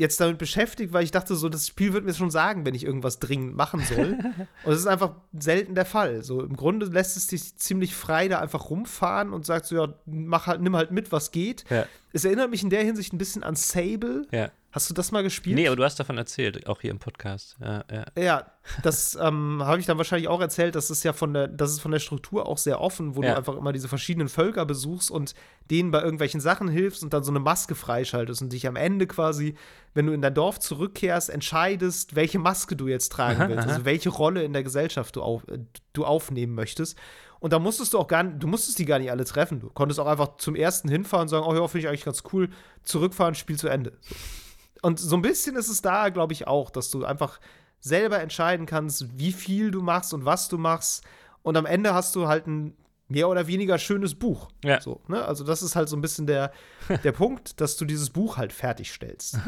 [0.00, 2.84] jetzt damit beschäftigt, weil ich dachte, so, das Spiel wird mir schon sagen, wenn ich
[2.84, 4.18] irgendwas dringend machen soll.
[4.64, 6.22] und es ist einfach selten der Fall.
[6.22, 9.94] So, im Grunde lässt es dich ziemlich frei da einfach rumfahren und sagt so, ja,
[10.06, 11.64] mach halt, nimm halt mit, was geht.
[11.68, 11.84] Ja.
[12.12, 14.26] Es erinnert mich in der Hinsicht ein bisschen an Sable.
[14.32, 14.50] Ja.
[14.72, 15.56] Hast du das mal gespielt?
[15.56, 17.56] Nee, aber du hast davon erzählt, auch hier im Podcast.
[17.60, 18.04] Ja, ja.
[18.16, 18.46] ja
[18.84, 20.76] das ähm, habe ich dann wahrscheinlich auch erzählt.
[20.76, 23.32] Das ist ja von der, das ist von der Struktur auch sehr offen, wo ja.
[23.32, 25.34] du einfach immer diese verschiedenen Völker besuchst und
[25.72, 29.08] denen bei irgendwelchen Sachen hilfst und dann so eine Maske freischaltest und dich am Ende
[29.08, 29.56] quasi,
[29.92, 33.72] wenn du in dein Dorf zurückkehrst, entscheidest, welche Maske du jetzt tragen aha, willst, aha.
[33.72, 35.42] also welche Rolle in der Gesellschaft du, auf,
[35.92, 36.96] du aufnehmen möchtest.
[37.40, 39.60] Und da musstest du auch gar nicht, du musstest die gar nicht alle treffen.
[39.60, 42.22] Du konntest auch einfach zum ersten hinfahren und sagen, oh ja, finde ich eigentlich ganz
[42.32, 42.50] cool,
[42.82, 43.96] zurückfahren, Spiel zu Ende.
[44.00, 44.14] So.
[44.82, 47.40] Und so ein bisschen ist es da, glaube ich, auch, dass du einfach
[47.80, 51.04] selber entscheiden kannst, wie viel du machst und was du machst.
[51.42, 52.76] Und am Ende hast du halt ein
[53.08, 54.50] mehr oder weniger schönes Buch.
[54.64, 54.80] Ja.
[54.80, 55.24] So, ne?
[55.24, 56.52] Also, das ist halt so ein bisschen der,
[57.02, 59.38] der Punkt, dass du dieses Buch halt fertigstellst.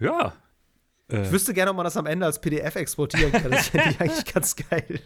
[0.00, 0.32] Ja.
[1.10, 1.22] Äh.
[1.22, 3.50] Ich wüsste gerne, ob man das am Ende als PDF exportieren kann.
[3.50, 5.00] Das fände ich eigentlich ganz geil.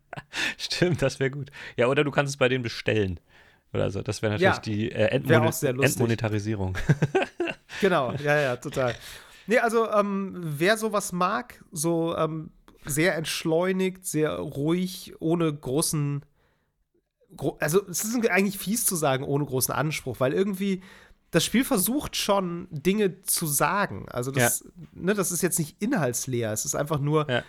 [0.56, 1.50] Stimmt, das wäre gut.
[1.76, 3.20] Ja, oder du kannst es bei denen bestellen.
[3.72, 4.02] Oder so.
[4.02, 6.76] Das wäre natürlich ja, die äh, Entmon Entmonetarisierung.
[7.80, 8.94] genau, ja, ja, total.
[9.46, 12.50] Nee, also ähm, wer sowas mag, so ähm,
[12.84, 16.24] sehr entschleunigt, sehr ruhig, ohne großen
[17.58, 20.82] also es ist eigentlich fies zu sagen, ohne großen Anspruch, weil irgendwie
[21.30, 24.06] das Spiel versucht schon, Dinge zu sagen.
[24.08, 24.70] Also das, ja.
[24.92, 27.42] ne, das ist jetzt nicht inhaltsleer, es ist einfach nur ja.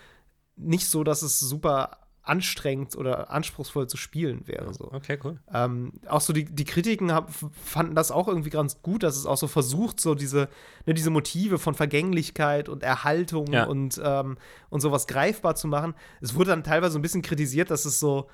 [0.56, 4.72] nicht so, dass es super anstrengend oder anspruchsvoll zu spielen wäre.
[4.74, 4.92] So.
[4.92, 5.38] Okay, cool.
[5.52, 7.30] Ähm, auch so die, die Kritiken hab,
[7.64, 10.48] fanden das auch irgendwie ganz gut, dass es auch so versucht, so diese,
[10.86, 13.64] ne, diese Motive von Vergänglichkeit und Erhaltung ja.
[13.64, 14.36] und, ähm,
[14.68, 15.94] und sowas greifbar zu machen.
[16.20, 18.28] Es wurde dann teilweise ein bisschen kritisiert, dass es so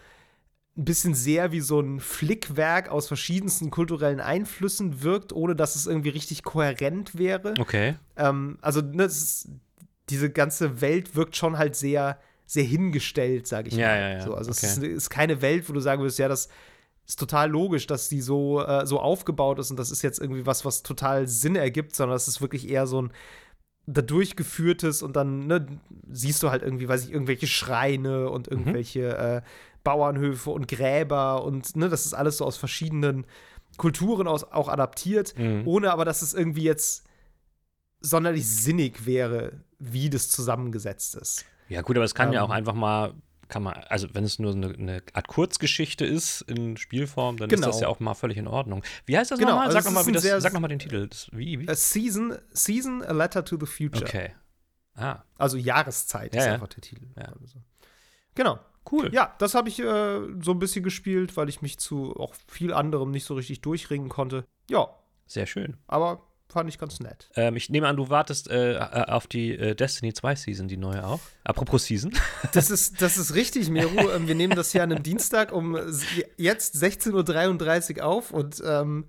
[0.76, 5.86] ein bisschen sehr wie so ein Flickwerk aus verschiedensten kulturellen Einflüssen wirkt, ohne dass es
[5.86, 7.54] irgendwie richtig kohärent wäre.
[7.58, 7.96] Okay.
[8.16, 9.48] Ähm, also ne, ist,
[10.10, 14.00] diese ganze Welt wirkt schon halt sehr sehr hingestellt, sage ich ja, mal.
[14.00, 14.20] Ja, ja.
[14.22, 14.66] So, also okay.
[14.66, 16.48] es ist, ist, keine Welt, wo du sagen würdest, ja, das
[17.06, 20.46] ist total logisch, dass die so, äh, so aufgebaut ist und das ist jetzt irgendwie
[20.46, 23.12] was, was total Sinn ergibt, sondern das ist wirklich eher so ein
[23.86, 25.66] dadurch geführtes und dann ne,
[26.10, 28.58] siehst du halt irgendwie, weiß ich, irgendwelche Schreine und mhm.
[28.58, 29.38] irgendwelche mhm.
[29.38, 29.42] äh,
[29.86, 33.24] Bauernhöfe und Gräber und ne, das ist alles so aus verschiedenen
[33.76, 35.62] Kulturen aus, auch adaptiert, mhm.
[35.64, 37.06] ohne aber, dass es irgendwie jetzt
[38.00, 41.44] sonderlich sinnig wäre, wie das zusammengesetzt ist.
[41.68, 42.56] Ja, gut, aber es kann ähm, ja auch ähm.
[42.56, 43.14] einfach mal,
[43.46, 47.68] kann man, also wenn es nur eine, eine, Art Kurzgeschichte ist in Spielform, dann genau.
[47.68, 48.82] ist das ja auch mal völlig in Ordnung.
[49.04, 49.70] Wie heißt das genau, nochmal?
[49.70, 51.06] Sag also nochmal das, sag noch mal den Titel.
[51.06, 51.68] Das, wie, wie?
[51.68, 54.04] A season, season, A Letter to the Future.
[54.04, 54.32] Okay.
[54.96, 55.22] Ah.
[55.38, 56.54] Also Jahreszeit ja, ist ja.
[56.54, 57.06] einfach der Titel.
[57.16, 57.32] Ja.
[58.34, 58.58] Genau.
[58.90, 59.10] Cool.
[59.12, 62.72] Ja, das habe ich äh, so ein bisschen gespielt, weil ich mich zu auch viel
[62.72, 64.44] anderem nicht so richtig durchringen konnte.
[64.70, 64.88] Ja.
[65.26, 65.76] Sehr schön.
[65.88, 67.28] Aber fand ich ganz nett.
[67.34, 71.04] Ähm, ich nehme an, du wartest äh, auf die äh, Destiny 2 Season, die neue
[71.04, 71.20] auch.
[71.44, 72.12] Apropos Season.
[72.52, 74.08] Das ist, das ist richtig, Meru.
[74.10, 75.76] ähm, wir nehmen das hier an einem Dienstag um
[76.36, 79.06] jetzt 16.33 Uhr auf und ähm,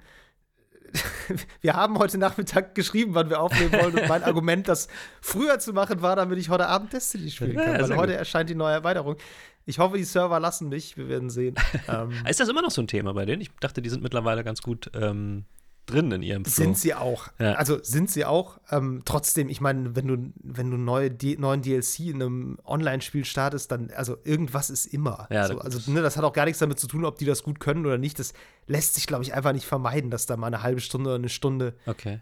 [1.61, 3.97] wir haben heute Nachmittag geschrieben, wann wir aufnehmen wollen.
[3.97, 4.87] Und mein Argument, das
[5.21, 7.79] früher zu machen, war, damit ich heute Abend Destiny spielen kann.
[7.79, 8.19] Ja, weil heute gut.
[8.19, 9.17] erscheint die neue Erweiterung.
[9.67, 10.95] Ich hoffe, die Server lassen mich.
[10.95, 11.55] Wir werden sehen.
[11.89, 13.41] ähm, ist das immer noch so ein Thema bei denen?
[13.41, 15.43] Ich dachte, die sind mittlerweile ganz gut ähm,
[15.87, 16.63] drin in ihrem Flow.
[16.63, 17.27] Sind sie auch.
[17.37, 17.53] Ja.
[17.53, 18.59] Also sind sie auch.
[18.71, 23.69] Ähm, trotzdem, ich meine, wenn du, wenn du neue, neuen DLC in einem Online-Spiel startest,
[23.69, 25.27] dann, also irgendwas ist immer.
[25.29, 27.43] Ja, so, also ne, das hat auch gar nichts damit zu tun, ob die das
[27.43, 28.19] gut können oder nicht.
[28.19, 28.31] Das
[28.67, 31.29] lässt sich, glaube ich, einfach nicht vermeiden, dass da mal eine halbe Stunde oder eine
[31.29, 32.21] Stunde okay.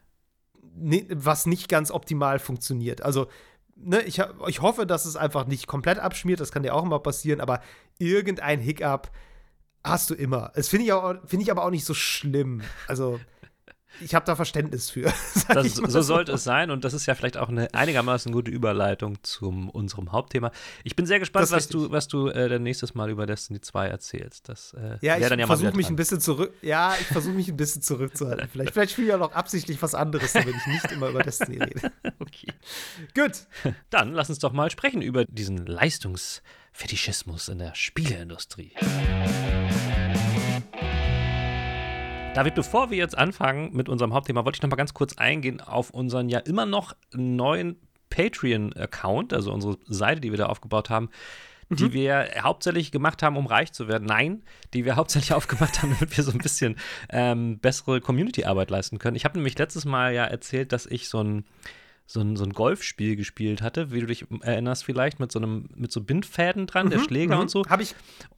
[0.75, 3.03] ne, was nicht ganz optimal funktioniert.
[3.03, 3.27] Also
[3.75, 6.99] Ne, ich, ich hoffe, dass es einfach nicht komplett abschmiert, das kann dir auch immer
[6.99, 7.61] passieren, aber
[7.99, 9.11] irgendein Hiccup
[9.83, 10.51] hast du immer.
[10.55, 12.61] Das finde ich, find ich aber auch nicht so schlimm.
[12.87, 13.19] Also,
[14.01, 15.11] ich habe da Verständnis für.
[15.47, 18.49] Das, so, so sollte es sein und das ist ja vielleicht auch eine einigermaßen gute
[18.49, 20.51] Überleitung zu unserem Hauptthema.
[20.83, 23.87] Ich bin sehr gespannt, was du, was du äh, dann nächstes Mal über Destiny 2
[23.87, 24.49] erzählst.
[24.49, 26.53] Das, äh, ja, ich ja versuche mich ein bisschen zurück.
[26.61, 28.49] Ja, ich versuche mich ein bisschen zurückzuhalten.
[28.49, 31.63] Vielleicht, vielleicht spiele ich ja noch absichtlich was anderes, damit ich nicht immer über Destiny
[31.63, 31.91] rede.
[32.19, 32.51] okay.
[33.13, 33.47] Gut.
[33.89, 38.73] Dann lass uns doch mal sprechen über diesen Leistungsfetischismus in der Spieleindustrie.
[42.35, 45.61] David, bevor wir jetzt anfangen mit unserem Hauptthema, wollte ich noch mal ganz kurz eingehen
[45.61, 47.77] auf unseren ja immer noch neuen
[48.09, 51.11] Patreon-Account, also unsere Seite, die wir da aufgebaut haben,
[51.69, 51.75] mhm.
[51.77, 54.03] die wir hauptsächlich gemacht haben, um reich zu werden.
[54.05, 54.43] Nein,
[54.73, 56.75] die wir hauptsächlich aufgemacht haben, damit wir so ein bisschen
[57.09, 59.15] ähm, bessere Community-Arbeit leisten können.
[59.15, 61.45] Ich habe nämlich letztes Mal ja erzählt, dass ich so ein
[62.07, 65.69] so ein, so ein Golfspiel gespielt hatte, wie du dich erinnerst vielleicht, mit so einem,
[65.75, 67.41] mit so Bindfäden dran, mhm, der Schläger mhm.
[67.41, 67.65] und so.
[67.67, 67.95] Habe ich,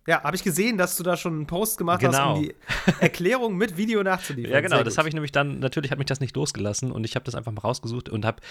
[0.08, 2.18] ja, habe ich gesehen, dass du da schon einen Post gemacht genau.
[2.18, 2.56] hast, um die
[3.02, 4.54] Erklärung mit Video nachzuliefern.
[4.54, 7.16] ja, genau, das habe ich nämlich dann, natürlich hat mich das nicht losgelassen und ich
[7.16, 8.42] habe das einfach mal rausgesucht und habe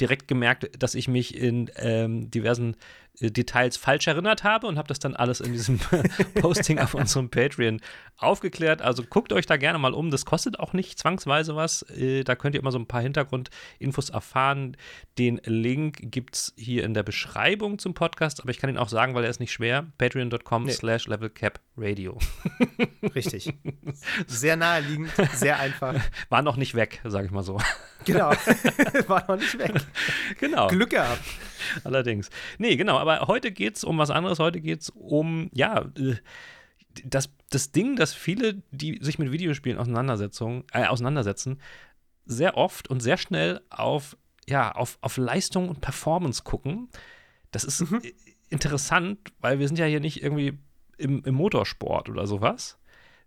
[0.00, 2.76] direkt gemerkt, dass ich mich in ähm, diversen
[3.20, 5.78] Details falsch erinnert habe und habe das dann alles in diesem
[6.40, 7.80] Posting auf unserem Patreon
[8.16, 8.82] aufgeklärt.
[8.82, 10.10] Also guckt euch da gerne mal um.
[10.10, 11.82] Das kostet auch nicht zwangsweise was.
[11.90, 14.76] Äh, da könnt ihr immer so ein paar Hintergrundinfos erfahren.
[15.18, 18.88] Den Link gibt es hier in der Beschreibung zum Podcast, aber ich kann ihn auch
[18.88, 19.86] sagen, weil er ist nicht schwer.
[19.98, 20.72] Patreon.com nee.
[20.72, 22.18] slash levelcapradio.
[23.14, 23.52] Richtig.
[24.26, 25.94] Sehr naheliegend, sehr einfach.
[26.30, 27.58] War noch nicht weg, sage ich mal so.
[28.04, 28.30] Genau.
[29.08, 29.74] War noch nicht weg.
[30.38, 30.68] Genau.
[30.68, 31.20] Glück gehabt.
[31.84, 32.30] Allerdings.
[32.58, 34.38] Nee, genau, aber heute geht es um was anderes.
[34.38, 36.16] Heute geht es um, ja, äh,
[37.04, 41.60] das, das Ding, dass viele, die sich mit Videospielen auseinandersetzen, äh, auseinandersetzen,
[42.26, 44.16] sehr oft und sehr schnell auf,
[44.48, 46.88] ja, auf, auf Leistung und Performance gucken.
[47.50, 48.02] Das ist mhm.
[48.48, 50.58] interessant, weil wir sind ja hier nicht irgendwie
[50.98, 52.78] im, im Motorsport oder sowas.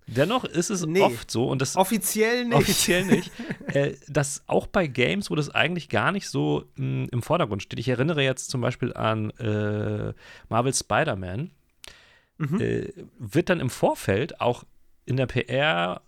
[0.08, 3.32] Dennoch ist es nee, oft so, und das offiziell nicht, offiziell nicht
[3.68, 7.80] äh, dass auch bei Games, wo das eigentlich gar nicht so mh, im Vordergrund steht.
[7.80, 10.14] Ich erinnere jetzt zum Beispiel an äh,
[10.50, 11.52] Marvel Spider-Man,
[12.38, 12.62] mhm.
[12.62, 14.64] äh, wird dann im Vorfeld auch
[15.06, 16.02] in der PR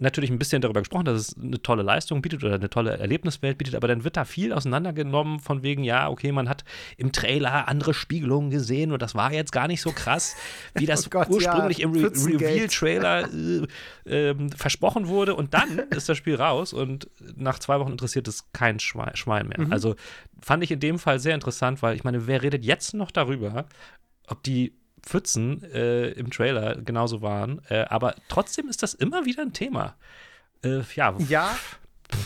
[0.00, 3.58] natürlich ein bisschen darüber gesprochen, dass es eine tolle Leistung bietet oder eine tolle Erlebniswelt
[3.58, 6.64] bietet, aber dann wird da viel auseinandergenommen von wegen, ja, okay, man hat
[6.96, 10.36] im Trailer andere Spiegelungen gesehen und das war jetzt gar nicht so krass,
[10.74, 13.28] wie das oh Gott, ursprünglich ja, im Re Reveal-Trailer
[14.06, 18.26] äh, äh, versprochen wurde und dann ist das Spiel raus und nach zwei Wochen interessiert
[18.28, 19.60] es kein Schwein, Schwein mehr.
[19.66, 19.72] Mhm.
[19.72, 19.96] Also
[20.40, 23.66] fand ich in dem Fall sehr interessant, weil ich meine, wer redet jetzt noch darüber,
[24.26, 27.60] ob die Pfützen äh, im Trailer genauso waren.
[27.68, 29.96] Äh, aber trotzdem ist das immer wieder ein Thema.
[30.64, 31.16] Äh, ja.
[31.28, 31.56] Ja.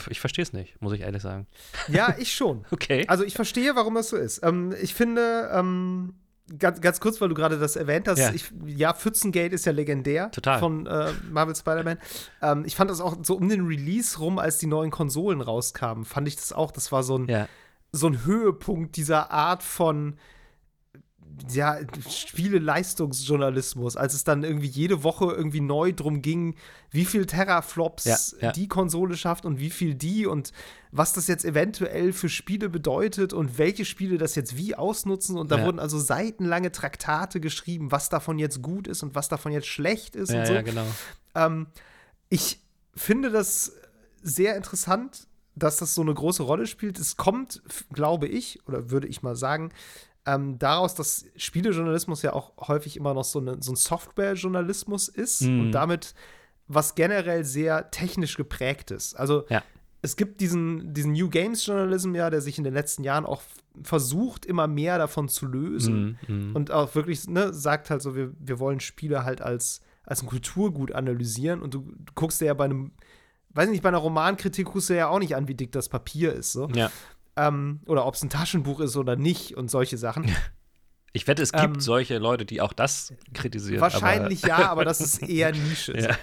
[0.09, 1.47] Ich verstehe es nicht, muss ich ehrlich sagen.
[1.89, 2.65] Ja, ich schon.
[2.71, 3.05] okay.
[3.09, 4.43] Also ich verstehe, warum das so ist.
[4.43, 6.15] Ähm, ich finde, ähm,
[6.59, 9.73] ganz, ganz kurz, weil du gerade das erwähnt hast, ja, ich, ja Pfützengate ist ja
[9.73, 10.59] legendär Total.
[10.59, 11.99] von äh, Marvel Spider-Man.
[12.43, 16.05] Ähm, ich fand das auch so um den Release rum, als die neuen Konsolen rauskamen,
[16.05, 17.49] fand ich das auch, das war so ein, ja.
[17.93, 20.19] so ein Höhepunkt dieser Art von
[21.53, 26.55] ja, Spiele-Leistungsjournalismus, als es dann irgendwie jede Woche irgendwie neu drum ging,
[26.91, 28.53] wie viel Terraflops ja, ja.
[28.53, 30.53] die Konsole schafft und wie viel die und
[30.93, 35.37] was das jetzt eventuell für Spiele bedeutet und welche Spiele das jetzt wie ausnutzen.
[35.37, 35.67] Und da ja.
[35.67, 40.17] wurden also seitenlange Traktate geschrieben, was davon jetzt gut ist und was davon jetzt schlecht
[40.17, 40.53] ist und so.
[40.53, 40.87] Ja, genau.
[41.35, 41.67] Ähm,
[42.29, 42.61] ich
[42.95, 43.73] finde das
[44.23, 46.99] sehr interessant, dass das so eine große Rolle spielt.
[46.99, 49.71] Es kommt, glaube ich, oder würde ich mal sagen,
[50.27, 55.43] ähm, daraus, dass Spielejournalismus ja auch häufig immer noch so, eine, so ein Softwarejournalismus ist
[55.43, 55.61] mm.
[55.61, 56.15] und damit
[56.67, 59.15] was generell sehr technisch geprägt ist.
[59.15, 59.63] Also ja.
[60.01, 63.43] es gibt diesen, diesen New Games Journalism ja, der sich in den letzten Jahren auch
[63.83, 66.57] versucht, immer mehr davon zu lösen mm, mm.
[66.57, 70.27] und auch wirklich ne, sagt halt so, wir, wir wollen Spiele halt als, als ein
[70.27, 72.93] Kulturgut analysieren und du, du guckst dir ja bei einem
[73.55, 76.33] weiß nicht, bei einer Romankritik guckst du ja auch nicht an, wie dick das Papier
[76.33, 76.53] ist.
[76.53, 76.69] So.
[76.75, 76.91] Ja.
[77.37, 80.31] Ähm, oder ob es ein Taschenbuch ist oder nicht und solche Sachen.
[81.17, 83.81] Ich wette, es gibt ähm, solche Leute, die auch das kritisieren.
[83.81, 85.97] Wahrscheinlich aber ja, aber das ist eher Nische.
[85.97, 86.17] ja.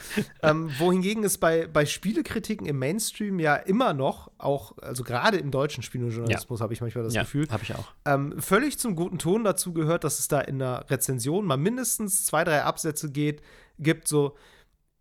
[0.44, 5.50] ähm, wohingegen es bei, bei Spielekritiken im Mainstream ja immer noch, auch, also gerade im
[5.50, 6.64] deutschen Spielejournalismus ja.
[6.66, 7.94] habe ich manchmal das ja, Gefühl, habe ich auch.
[8.04, 12.26] Ähm, völlig zum guten Ton dazu gehört, dass es da in der Rezension mal mindestens
[12.26, 13.42] zwei, drei Absätze geht,
[13.80, 14.36] gibt, so,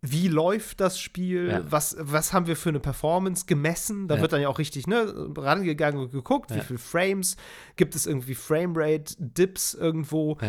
[0.01, 1.71] wie läuft das Spiel, ja.
[1.71, 4.07] was, was haben wir für eine Performance gemessen.
[4.07, 4.21] Da ja.
[4.21, 6.57] wird dann ja auch richtig ne, rangegangen und geguckt, ja.
[6.57, 7.37] wie viele Frames,
[7.75, 10.39] gibt es irgendwie Framerate-Dips irgendwo.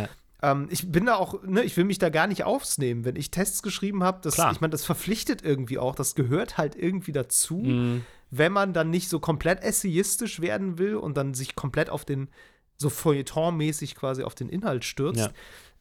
[0.41, 3.31] Ähm, ich bin da auch, ne, ich will mich da gar nicht aufnehmen, wenn ich
[3.31, 4.27] Tests geschrieben habe.
[4.27, 8.07] Ich meine, das verpflichtet irgendwie auch, das gehört halt irgendwie dazu, mhm.
[8.31, 12.31] wenn man dann nicht so komplett essayistisch werden will und dann sich komplett auf den,
[12.79, 15.31] so feuilletonmäßig quasi auf den Inhalt stürzt.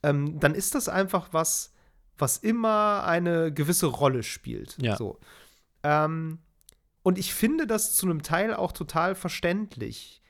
[0.03, 1.71] Ähm, dann ist das einfach was
[2.17, 4.77] was immer eine gewisse Rolle spielt.
[4.81, 4.95] Ja.
[4.95, 5.19] So.
[5.83, 6.39] Ähm,
[7.03, 10.21] und ich finde das zu einem Teil auch total verständlich,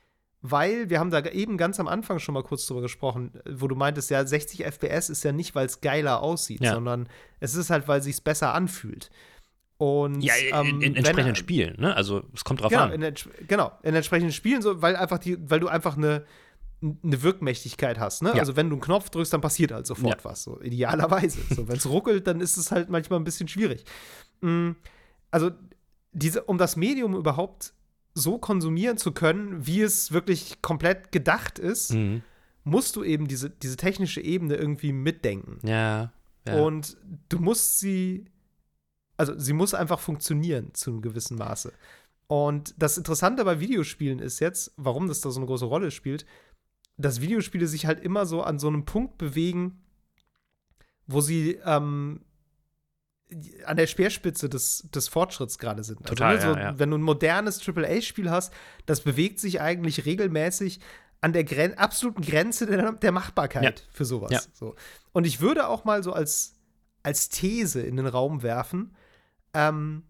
[0.42, 3.76] weil wir haben da eben ganz am Anfang schon mal kurz drüber gesprochen, wo du
[3.76, 6.74] meintest, ja, 60 FPS ist ja nicht, weil es geiler aussieht, ja.
[6.74, 7.08] sondern
[7.40, 9.12] es ist halt, weil es sich besser anfühlt.
[9.78, 11.96] Und, ja, in, ähm, in entsprechenden wenn, Spielen, ne?
[11.96, 13.02] Also es kommt drauf genau, an.
[13.02, 13.14] In,
[13.48, 16.24] genau, in entsprechenden Spielen, so, weil einfach die, weil du einfach eine,
[16.82, 18.24] eine Wirkmächtigkeit hast.
[18.24, 18.30] Ne?
[18.30, 18.40] Ja.
[18.40, 20.26] Also wenn du einen Knopf drückst, dann passiert halt sofort ja.
[20.30, 20.44] was.
[20.44, 21.40] So idealerweise.
[21.50, 23.86] so, wenn es ruckelt, dann ist es halt manchmal ein bisschen schwierig.
[24.42, 24.76] Mhm.
[25.30, 25.52] Also
[26.12, 27.74] diese, um das Medium überhaupt
[28.14, 32.24] so konsumieren zu können, wie es wirklich komplett gedacht ist, mhm.
[32.64, 35.60] musst du eben diese, diese technische Ebene irgendwie mitdenken.
[35.66, 36.12] Ja,
[36.48, 36.56] ja.
[36.62, 36.98] Und
[37.30, 38.26] du musst sie,
[39.18, 41.72] also sie muss einfach funktionieren zu einem gewissen Maße.
[42.28, 46.26] Und das Interessante bei Videospielen ist jetzt, warum das da so eine große Rolle spielt,
[47.02, 49.84] dass Videospiele sich halt immer so an so einem Punkt bewegen,
[51.08, 52.22] wo sie ähm,
[53.66, 56.00] an der Speerspitze des, des Fortschritts gerade sind.
[56.02, 58.54] Also, Total, also, ne, so, ja, Wenn du ein modernes AAA-Spiel hast,
[58.86, 60.80] das bewegt sich eigentlich regelmäßig
[61.22, 63.86] an der Gren absoluten Grenze der, der Machbarkeit ja.
[63.92, 64.32] für sowas.
[64.32, 64.42] Ja.
[64.54, 64.76] So.
[65.14, 66.56] Und ich würde auch mal so als,
[67.04, 68.96] als These in den Raum werfen,
[69.54, 70.04] ähm,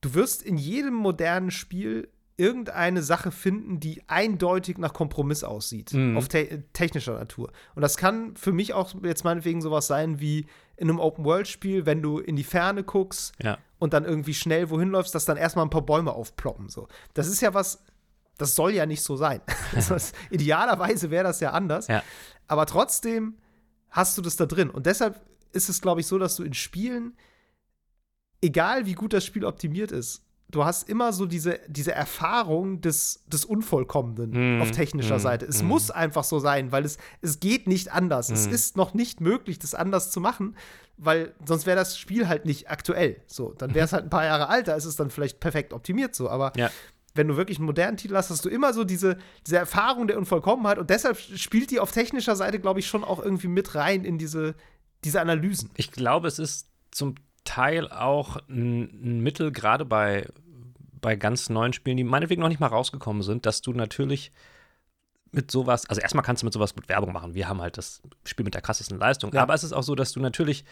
[0.00, 6.16] du wirst in jedem modernen Spiel irgendeine Sache finden, die eindeutig nach Kompromiss aussieht, mhm.
[6.16, 7.52] auf te technischer Natur.
[7.74, 12.02] Und das kann für mich auch jetzt meinetwegen sowas sein wie in einem Open-World-Spiel, wenn
[12.02, 13.58] du in die Ferne guckst ja.
[13.78, 16.68] und dann irgendwie schnell wohin läufst, dass dann erstmal ein paar Bäume aufploppen.
[16.68, 16.88] So.
[17.14, 17.84] Das ist ja was,
[18.38, 19.40] das soll ja nicht so sein.
[19.74, 21.86] das, idealerweise wäre das ja anders.
[21.86, 22.02] Ja.
[22.48, 23.36] Aber trotzdem
[23.90, 24.70] hast du das da drin.
[24.70, 25.20] Und deshalb
[25.52, 27.16] ist es, glaube ich, so, dass du in Spielen,
[28.40, 33.24] egal wie gut das Spiel optimiert ist, du hast immer so diese, diese Erfahrung des,
[33.26, 35.46] des Unvollkommenen mm, auf technischer mm, Seite.
[35.46, 35.66] Es mm.
[35.66, 38.30] muss einfach so sein, weil es, es geht nicht anders.
[38.30, 40.56] Es ist noch nicht möglich, das anders zu machen,
[40.96, 43.20] weil sonst wäre das Spiel halt nicht aktuell.
[43.26, 45.72] So, dann wäre es halt ein paar Jahre alt, da ist es dann vielleicht perfekt
[45.72, 46.30] optimiert so.
[46.30, 46.70] Aber Ja.
[47.14, 50.18] wenn du wirklich einen modernen Titel hast, hast du immer so diese, diese Erfahrung der
[50.18, 54.04] Unvollkommenheit und deshalb spielt die auf technischer Seite, glaube ich, schon auch irgendwie mit rein
[54.04, 54.54] in diese,
[55.02, 55.70] diese Analysen.
[55.74, 60.26] Ich glaube, es ist zum Teil auch ein Mittel, gerade bei,
[61.04, 64.32] bei ganz neuen Spielen, die meinetwegen noch nicht mal rausgekommen sind, dass du natürlich
[65.32, 67.34] mit sowas, also erstmal kannst du mit sowas gut Werbung machen.
[67.34, 69.30] Wir haben halt das Spiel mit der krassesten Leistung.
[69.34, 69.42] Ja.
[69.42, 70.64] Aber es ist auch so, dass du natürlich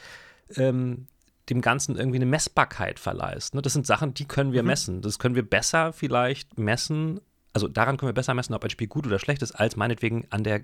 [0.57, 1.07] ähm,
[1.51, 3.55] dem Ganzen irgendwie eine Messbarkeit verleihst.
[3.55, 3.61] Ne?
[3.61, 4.69] Das sind Sachen, die können wir Mhm.
[4.69, 5.03] messen.
[5.03, 7.21] Das können wir besser vielleicht messen.
[7.53, 10.27] Also daran können wir besser messen, ob ein Spiel gut oder schlecht ist, als meinetwegen
[10.31, 10.63] an der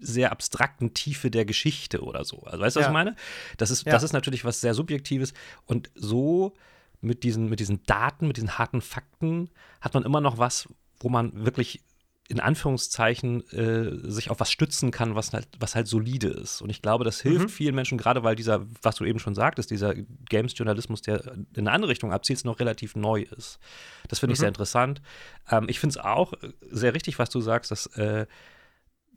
[0.00, 2.40] sehr abstrakten Tiefe der Geschichte oder so.
[2.40, 2.90] Also weißt du, was ja.
[2.90, 3.14] ich meine?
[3.58, 3.92] Das ist, ja.
[3.92, 5.34] das ist natürlich was sehr Subjektives
[5.66, 6.52] und so
[7.00, 10.68] mit diesen, mit diesen Daten, mit diesen harten Fakten hat man immer noch was,
[11.00, 11.82] wo man wirklich
[12.28, 16.60] in Anführungszeichen äh, sich auf was stützen kann, was halt, was halt solide ist.
[16.60, 17.48] Und ich glaube, das hilft mhm.
[17.48, 21.70] vielen Menschen, gerade weil dieser, was du eben schon sagtest, dieser Games-Journalismus, der in eine
[21.70, 23.60] andere Richtung abzielt, noch relativ neu ist.
[24.08, 24.40] Das finde ich mhm.
[24.40, 25.02] sehr interessant.
[25.50, 26.32] Ähm, ich finde es auch
[26.68, 28.26] sehr richtig, was du sagst, dass äh,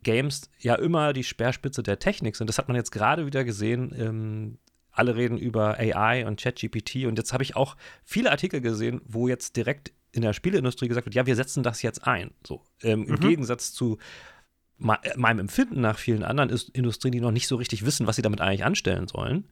[0.02, 2.46] Games ja immer die Speerspitze der Technik sind.
[2.46, 3.92] Das hat man jetzt gerade wieder gesehen.
[3.98, 4.58] Ähm,
[4.92, 9.28] alle reden über AI und ChatGPT und jetzt habe ich auch viele Artikel gesehen, wo
[9.28, 12.32] jetzt direkt in der Spieleindustrie gesagt wird, ja, wir setzen das jetzt ein.
[12.44, 13.20] So ähm, im mhm.
[13.20, 13.98] Gegensatz zu
[14.78, 18.40] meinem Empfinden nach vielen anderen Industrien, die noch nicht so richtig wissen, was sie damit
[18.40, 19.44] eigentlich anstellen sollen,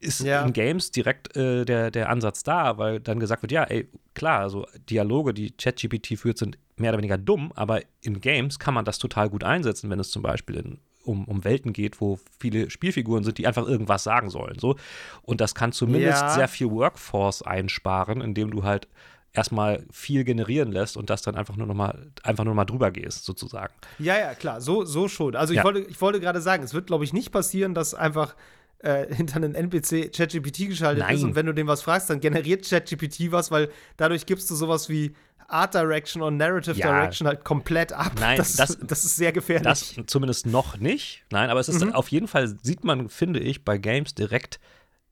[0.00, 0.44] ist ja.
[0.44, 4.40] in Games direkt äh, der, der Ansatz da, weil dann gesagt wird, ja, ey, klar,
[4.40, 8.84] also Dialoge, die ChatGPT führt, sind mehr oder weniger dumm, aber in Games kann man
[8.84, 12.70] das total gut einsetzen, wenn es zum Beispiel in, um, um Welten geht, wo viele
[12.70, 14.58] Spielfiguren sind, die einfach irgendwas sagen sollen.
[14.58, 14.76] So.
[15.22, 16.30] Und das kann zumindest ja.
[16.30, 18.88] sehr viel Workforce einsparen, indem du halt
[19.32, 22.64] erstmal viel generieren lässt und das dann einfach nur noch mal, einfach nur noch mal
[22.64, 23.72] drüber gehst, sozusagen.
[23.98, 25.36] Ja, ja, klar, so, so schon.
[25.36, 25.64] Also ich ja.
[25.64, 28.34] wollte, ich wollte gerade sagen, es wird, glaube ich, nicht passieren, dass einfach
[28.82, 31.14] äh, hinter einen NPC ChatGPT geschaltet Nein.
[31.16, 34.54] ist und wenn du dem was fragst, dann generiert ChatGPT was, weil dadurch gibst du
[34.54, 35.14] sowas wie
[35.48, 36.86] Art Direction und Narrative ja.
[36.86, 38.12] Direction halt komplett ab.
[38.20, 39.64] Nein, das, das, das, ist sehr gefährlich.
[39.64, 41.24] Das zumindest noch nicht.
[41.30, 41.92] Nein, aber es ist mhm.
[41.92, 44.60] auf jeden Fall, sieht man, finde ich, bei Games direkt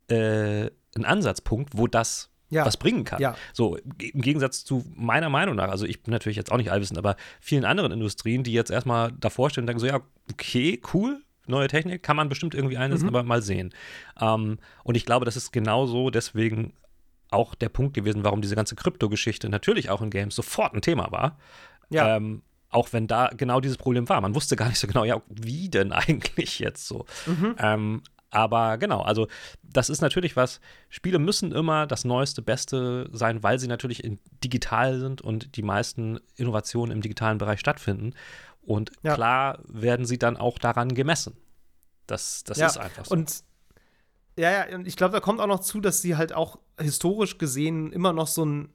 [0.09, 2.65] äh, einen Ansatzpunkt, wo das ja.
[2.65, 3.21] was bringen kann.
[3.21, 3.37] Ja.
[3.53, 6.99] So, im Gegensatz zu meiner Meinung nach, also ich bin natürlich jetzt auch nicht allwissend,
[6.99, 10.01] aber vielen anderen Industrien, die jetzt erstmal davor stehen und denken so, ja,
[10.33, 13.15] okay, cool, neue Technik, kann man bestimmt irgendwie einsetzen, mhm.
[13.15, 13.73] aber mal sehen.
[14.21, 16.73] Ähm, und ich glaube, das ist genauso deswegen
[17.31, 21.11] auch der Punkt gewesen, warum diese ganze Krypto-Geschichte natürlich auch in Games sofort ein Thema
[21.11, 21.39] war.
[21.91, 22.17] Ja.
[22.17, 24.21] Ähm, auch wenn da genau dieses Problem war.
[24.21, 27.07] Man wusste gar nicht so genau, ja, wie denn eigentlich jetzt so.
[27.27, 27.57] Mhm.
[27.59, 29.27] Ähm, aber genau, also
[29.63, 34.03] das ist natürlich was, Spiele müssen immer das Neueste, Beste sein, weil sie natürlich
[34.45, 38.13] digital sind und die meisten Innovationen im digitalen Bereich stattfinden.
[38.63, 39.15] Und ja.
[39.15, 41.37] klar werden sie dann auch daran gemessen.
[42.07, 42.67] Das, das ja.
[42.67, 43.15] ist einfach so.
[43.15, 43.45] Und
[44.39, 47.39] ja, ja, und ich glaube, da kommt auch noch zu, dass sie halt auch historisch
[47.39, 48.73] gesehen immer noch so ein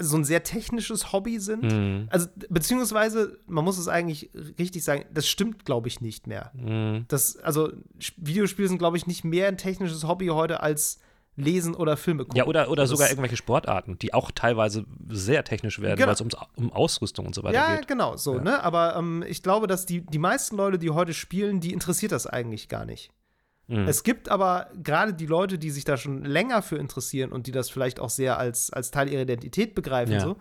[0.00, 1.62] so ein sehr technisches Hobby sind.
[1.62, 2.08] Mhm.
[2.10, 6.50] Also, beziehungsweise, man muss es eigentlich richtig sagen, das stimmt, glaube ich, nicht mehr.
[6.54, 7.04] Mhm.
[7.08, 7.72] Das, also,
[8.16, 10.98] Videospiele sind, glaube ich, nicht mehr ein technisches Hobby heute als
[11.36, 12.36] Lesen oder Filme gucken.
[12.36, 16.08] Ja, oder, oder sogar irgendwelche Sportarten, die auch teilweise sehr technisch werden, genau.
[16.08, 17.80] weil es um, um Ausrüstung und so weiter ja, geht.
[17.80, 18.42] Ja, genau, so, ja.
[18.42, 18.62] ne?
[18.62, 22.26] Aber ähm, ich glaube, dass die, die meisten Leute, die heute spielen, die interessiert das
[22.26, 23.10] eigentlich gar nicht.
[23.68, 23.88] Mhm.
[23.88, 27.52] Es gibt aber gerade die Leute, die sich da schon länger für interessieren und die
[27.52, 30.20] das vielleicht auch sehr als, als Teil ihrer Identität begreifen, ja.
[30.20, 30.36] so,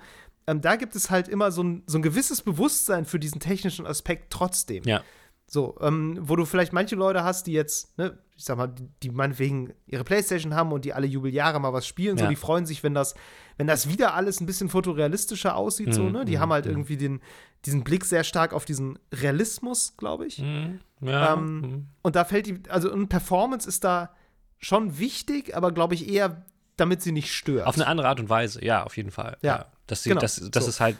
[0.48, 3.86] ähm, da gibt es halt immer so ein, so ein gewisses Bewusstsein für diesen technischen
[3.86, 4.84] Aspekt trotzdem.
[4.84, 5.02] Ja.
[5.48, 8.74] So, ähm, wo du vielleicht manche Leute hast, die jetzt, ne, ich sag mal,
[9.04, 12.24] die, meinetwegen ihre Playstation haben und die alle Jubeljahre mal was spielen, ja.
[12.24, 13.14] so, die freuen sich, wenn das,
[13.58, 15.94] wenn das wieder alles ein bisschen fotorealistischer aussieht, mhm.
[15.94, 16.26] so, ne?
[16.26, 16.40] Die mhm.
[16.40, 17.22] haben halt irgendwie den,
[17.66, 20.40] diesen Blick sehr stark auf diesen Realismus, glaube ich.
[20.40, 20.80] Mhm.
[21.02, 21.34] Ja.
[21.34, 21.88] Ähm, mhm.
[22.02, 24.16] Und da fällt die, also und Performance ist da
[24.58, 26.44] schon wichtig, aber glaube ich eher,
[26.78, 27.68] damit sie nicht stört.
[27.68, 29.38] Auf eine andere Art und Weise, ja, auf jeden Fall.
[29.44, 29.56] Ja.
[29.56, 29.66] ja.
[29.86, 30.22] Dass, sie, genau.
[30.22, 30.70] dass, dass so.
[30.72, 30.98] es halt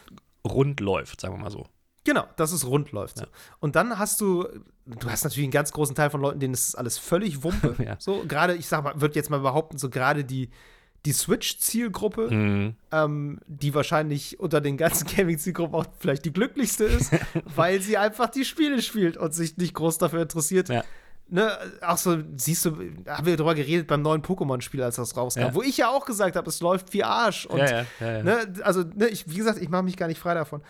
[0.48, 1.66] rund läuft, sagen wir mal so.
[2.04, 3.20] Genau, dass es rund läuft.
[3.20, 3.26] Ja.
[3.26, 3.32] So.
[3.60, 4.48] Und dann hast du,
[4.86, 7.76] du hast natürlich einen ganz großen Teil von Leuten, denen ist alles völlig Wumpe.
[7.84, 7.96] ja.
[8.00, 10.50] So, gerade, ich sag mal, würde jetzt mal behaupten, so gerade die,
[11.06, 12.76] die Switch-Zielgruppe, mhm.
[12.92, 17.12] ähm, die wahrscheinlich unter den ganzen Gaming-Zielgruppen auch vielleicht die glücklichste ist,
[17.56, 20.70] weil sie einfach die Spiele spielt und sich nicht groß dafür interessiert.
[20.70, 20.84] Ja.
[21.34, 21.50] Ne,
[21.82, 22.72] auch so, siehst du,
[23.08, 25.56] haben wir darüber geredet beim neuen Pokémon-Spiel, als das rauskam, ja.
[25.56, 27.46] wo ich ja auch gesagt habe, es läuft wie Arsch.
[27.46, 30.62] Und, ja, ne, also, ne, ich, wie gesagt, ich mache mich gar nicht frei davon.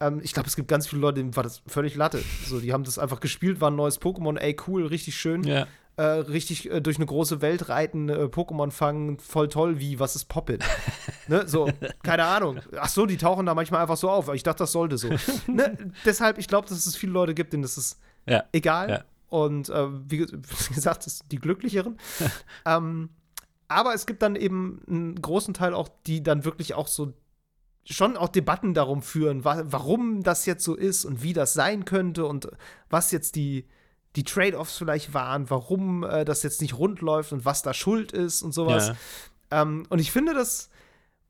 [0.00, 2.22] Ähm, ich glaube, es gibt ganz viele Leute, denen war das völlig Latte.
[2.46, 5.44] So, die haben das einfach gespielt, war ein neues Pokémon, ey, cool, richtig schön.
[5.44, 5.66] Ja.
[5.96, 10.14] Äh, richtig äh, durch eine große Welt reiten, äh, Pokémon fangen, voll toll, wie, was
[10.14, 10.60] ist Poppin?
[11.26, 11.48] ne?
[11.48, 11.68] So,
[12.04, 12.60] keine Ahnung.
[12.78, 15.08] Ach so, die tauchen da manchmal einfach so auf, ich dachte, das sollte so.
[15.48, 15.76] ne?
[16.04, 18.44] Deshalb, ich glaube, dass es viele Leute gibt, denen das ist ja.
[18.52, 18.90] egal.
[18.90, 19.04] Ja.
[19.28, 20.18] Und äh, wie
[20.74, 21.98] gesagt, das sind die Glücklicheren.
[22.64, 23.10] ähm,
[23.66, 27.12] aber es gibt dann eben einen großen Teil auch, die dann wirklich auch so
[27.90, 31.84] schon auch Debatten darum führen, wa warum das jetzt so ist und wie das sein
[31.84, 32.48] könnte und
[32.90, 33.66] was jetzt die,
[34.16, 38.12] die Trade-offs vielleicht waren, warum äh, das jetzt nicht rund läuft und was da schuld
[38.12, 38.88] ist und sowas.
[39.50, 39.62] Ja.
[39.62, 40.68] Ähm, und ich finde das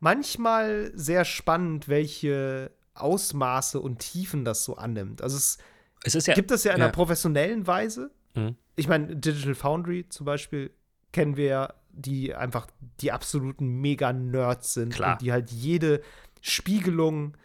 [0.00, 5.22] manchmal sehr spannend, welche Ausmaße und Tiefen das so annimmt.
[5.22, 5.58] Also es,
[6.02, 6.86] es ja, gibt das ja in ja.
[6.86, 8.10] einer professionellen Weise.
[8.34, 8.56] Mhm.
[8.74, 10.72] Ich meine, Digital Foundry zum Beispiel
[11.12, 12.66] kennen wir ja, die einfach
[13.00, 15.12] die absoluten Mega-Nerds sind Klar.
[15.12, 16.00] und die halt jede
[16.40, 17.36] Spiegelung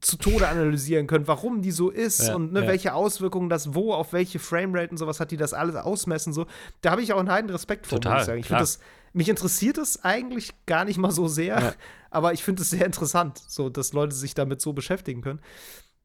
[0.00, 2.68] zu Tode analysieren können, warum die so ist ja, und ne, ja.
[2.68, 6.32] welche Auswirkungen das wo, auf welche Framerate und sowas hat, die das alles ausmessen.
[6.32, 6.46] So.
[6.82, 8.40] Da habe ich auch einen heiden Respekt vor, Total, muss ich sagen.
[8.40, 8.78] Ich das,
[9.14, 11.72] mich interessiert es eigentlich gar nicht mal so sehr, ja.
[12.10, 15.40] aber ich finde es sehr interessant, so, dass Leute sich damit so beschäftigen können.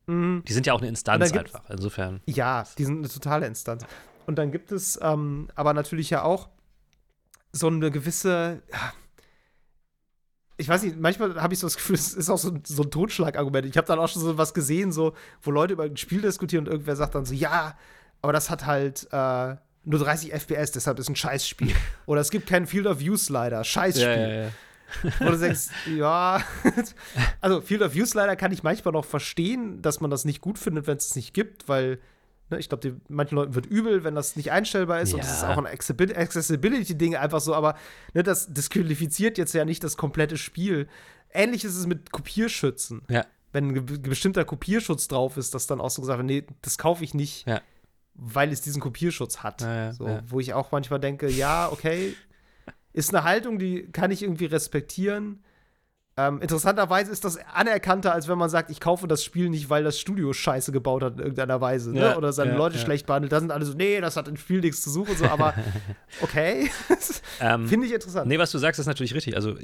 [0.07, 0.43] Mhm.
[0.47, 2.22] Die sind ja auch eine Instanz einfach, insofern.
[2.26, 3.86] Ja, die sind eine totale Instanz.
[4.26, 6.49] Und dann gibt es ähm, aber natürlich ja auch
[7.51, 8.93] so eine gewisse, ja,
[10.60, 12.91] ich weiß nicht, manchmal habe ich so das Gefühl, es ist auch so, so ein
[12.91, 13.66] Totschlagargument.
[13.66, 16.66] Ich habe dann auch schon so was gesehen, so, wo Leute über ein Spiel diskutieren
[16.66, 17.78] und irgendwer sagt dann so, ja,
[18.22, 19.55] aber das hat halt äh,
[19.86, 21.74] nur 30 FPS, deshalb ist ein Scheißspiel.
[22.05, 24.05] Oder es gibt keinen Field of View Slider, Scheißspiel.
[24.05, 24.51] Ja, ja, ja.
[25.20, 26.41] Wo du denkst, ja,
[27.41, 30.60] also Field of View Slider kann ich manchmal noch verstehen, dass man das nicht gut
[30.60, 31.99] findet, wenn es es nicht gibt, weil
[32.50, 35.10] Ne, ich glaube, manchen Leuten wird übel, wenn das nicht einstellbar ist.
[35.10, 35.16] Ja.
[35.16, 37.54] Und das ist auch ein Accessibility-Ding einfach so.
[37.54, 37.76] Aber
[38.14, 40.88] ne, das disqualifiziert jetzt ja nicht das komplette Spiel.
[41.32, 43.04] Ähnlich ist es mit Kopierschützen.
[43.10, 43.26] Ja.
[43.52, 47.04] Wenn ein bestimmter Kopierschutz drauf ist, dass dann auch so gesagt wird, nee, das kaufe
[47.04, 47.62] ich nicht, ja.
[48.14, 49.62] weil es diesen Kopierschutz hat.
[49.62, 52.16] So, Wo ich auch manchmal denke, ja, okay,
[52.93, 55.43] ist eine Haltung, die kann ich irgendwie respektieren.
[56.20, 59.86] Ähm, interessanterweise ist das anerkannter, als wenn man sagt, ich kaufe das Spiel nicht, weil
[59.86, 62.17] das Studio Scheiße gebaut hat in irgendeiner Weise, ne?
[62.17, 62.84] oder seine ja, Leute ja.
[62.84, 63.32] schlecht behandelt.
[63.32, 65.53] Da sind alle so, nee, das hat im Spiel nichts zu suchen, so, aber
[66.22, 66.70] okay.
[67.39, 68.28] ähm, Finde ich interessant.
[68.28, 69.38] Nee, was du sagst, ist natürlich richtig.
[69.38, 69.55] Also,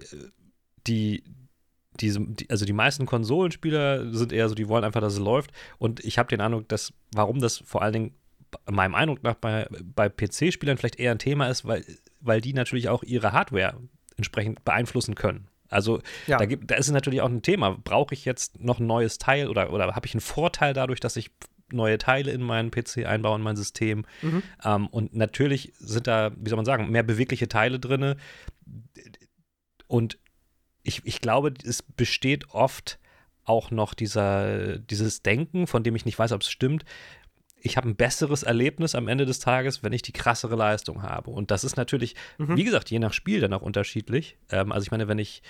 [0.87, 1.25] die,
[1.99, 5.51] diese, die, also die meisten Konsolenspieler sind eher so, die wollen einfach, dass es läuft.
[5.77, 8.15] Und ich habe den Eindruck, dass, warum das vor allen Dingen
[8.71, 11.83] meinem Eindruck nach bei, bei PC-Spielern vielleicht eher ein Thema ist, weil,
[12.21, 13.75] weil die natürlich auch ihre Hardware
[14.15, 15.49] entsprechend beeinflussen können.
[15.69, 16.37] Also ja.
[16.37, 17.77] da, gibt, da ist es natürlich auch ein Thema.
[17.83, 21.15] Brauche ich jetzt noch ein neues Teil oder, oder habe ich einen Vorteil dadurch, dass
[21.15, 21.31] ich
[21.71, 24.05] neue Teile in meinen PC einbaue, in mein System?
[24.21, 24.43] Mhm.
[24.63, 28.15] Ähm, und natürlich sind da, wie soll man sagen, mehr bewegliche Teile drin.
[29.87, 30.19] Und
[30.83, 32.99] ich, ich glaube, es besteht oft
[33.43, 36.83] auch noch dieser, dieses Denken, von dem ich nicht weiß, ob es stimmt,
[37.61, 41.31] ich habe ein besseres Erlebnis am Ende des Tages, wenn ich die krassere Leistung habe.
[41.31, 42.55] Und das ist natürlich, mhm.
[42.57, 44.37] wie gesagt, je nach Spiel dann auch unterschiedlich.
[44.49, 45.41] Ähm, also ich meine, wenn ich,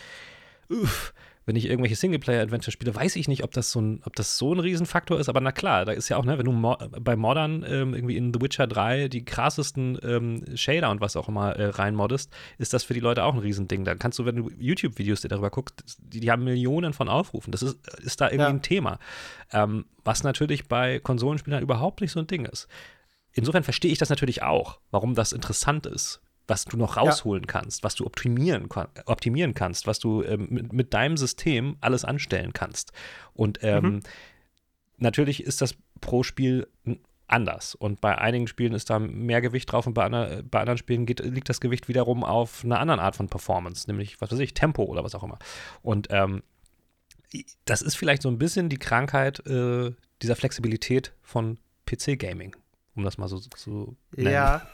[0.69, 1.13] uff,
[1.45, 4.53] wenn ich irgendwelche Singleplayer-Adventure spiele, weiß ich nicht, ob das so ein, ob das so
[4.53, 7.15] ein Riesenfaktor ist, aber na klar, da ist ja auch, ne, wenn du mo bei
[7.15, 11.55] Modern ähm, irgendwie in The Witcher 3 die krassesten ähm, Shader und was auch immer
[11.55, 13.85] äh, reinmoddest, ist das für die Leute auch ein Riesending.
[13.85, 17.51] Da kannst du, wenn du YouTube-Videos dir darüber guckst, die, die, haben Millionen von Aufrufen.
[17.51, 18.49] Das ist, ist da irgendwie ja.
[18.49, 18.99] ein Thema.
[19.51, 22.67] Ähm, was natürlich bei Konsolenspielern überhaupt nicht so ein Ding ist.
[23.33, 27.47] Insofern verstehe ich das natürlich auch, warum das interessant ist was du noch rausholen ja.
[27.47, 28.67] kannst, was du optimieren,
[29.05, 32.91] optimieren kannst, was du ähm, mit, mit, deinem System alles anstellen kannst.
[33.33, 33.99] Und ähm, mhm.
[34.97, 36.67] natürlich ist das pro Spiel
[37.27, 37.75] anders.
[37.75, 41.05] Und bei einigen Spielen ist da mehr Gewicht drauf und bei, andre, bei anderen Spielen
[41.05, 44.53] geht, liegt das Gewicht wiederum auf einer anderen Art von Performance, nämlich, was weiß ich,
[44.53, 45.39] Tempo oder was auch immer.
[45.81, 46.43] Und ähm,
[47.65, 49.91] das ist vielleicht so ein bisschen die Krankheit äh,
[50.21, 52.55] dieser Flexibilität von PC-Gaming,
[52.95, 54.31] um das mal so zu nennen.
[54.31, 54.67] Ja.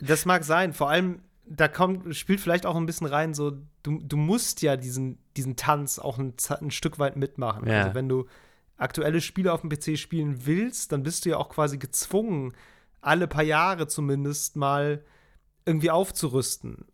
[0.00, 0.72] Das mag sein.
[0.72, 4.76] Vor allem, da kommt, spielt vielleicht auch ein bisschen rein, so, du, du musst ja
[4.76, 7.66] diesen, diesen Tanz auch ein, ein Stück weit mitmachen.
[7.66, 7.82] Ja.
[7.82, 8.26] Also, wenn du
[8.76, 12.52] aktuelle Spiele auf dem PC spielen willst, dann bist du ja auch quasi gezwungen,
[13.00, 15.02] alle paar Jahre zumindest mal
[15.64, 16.86] irgendwie aufzurüsten.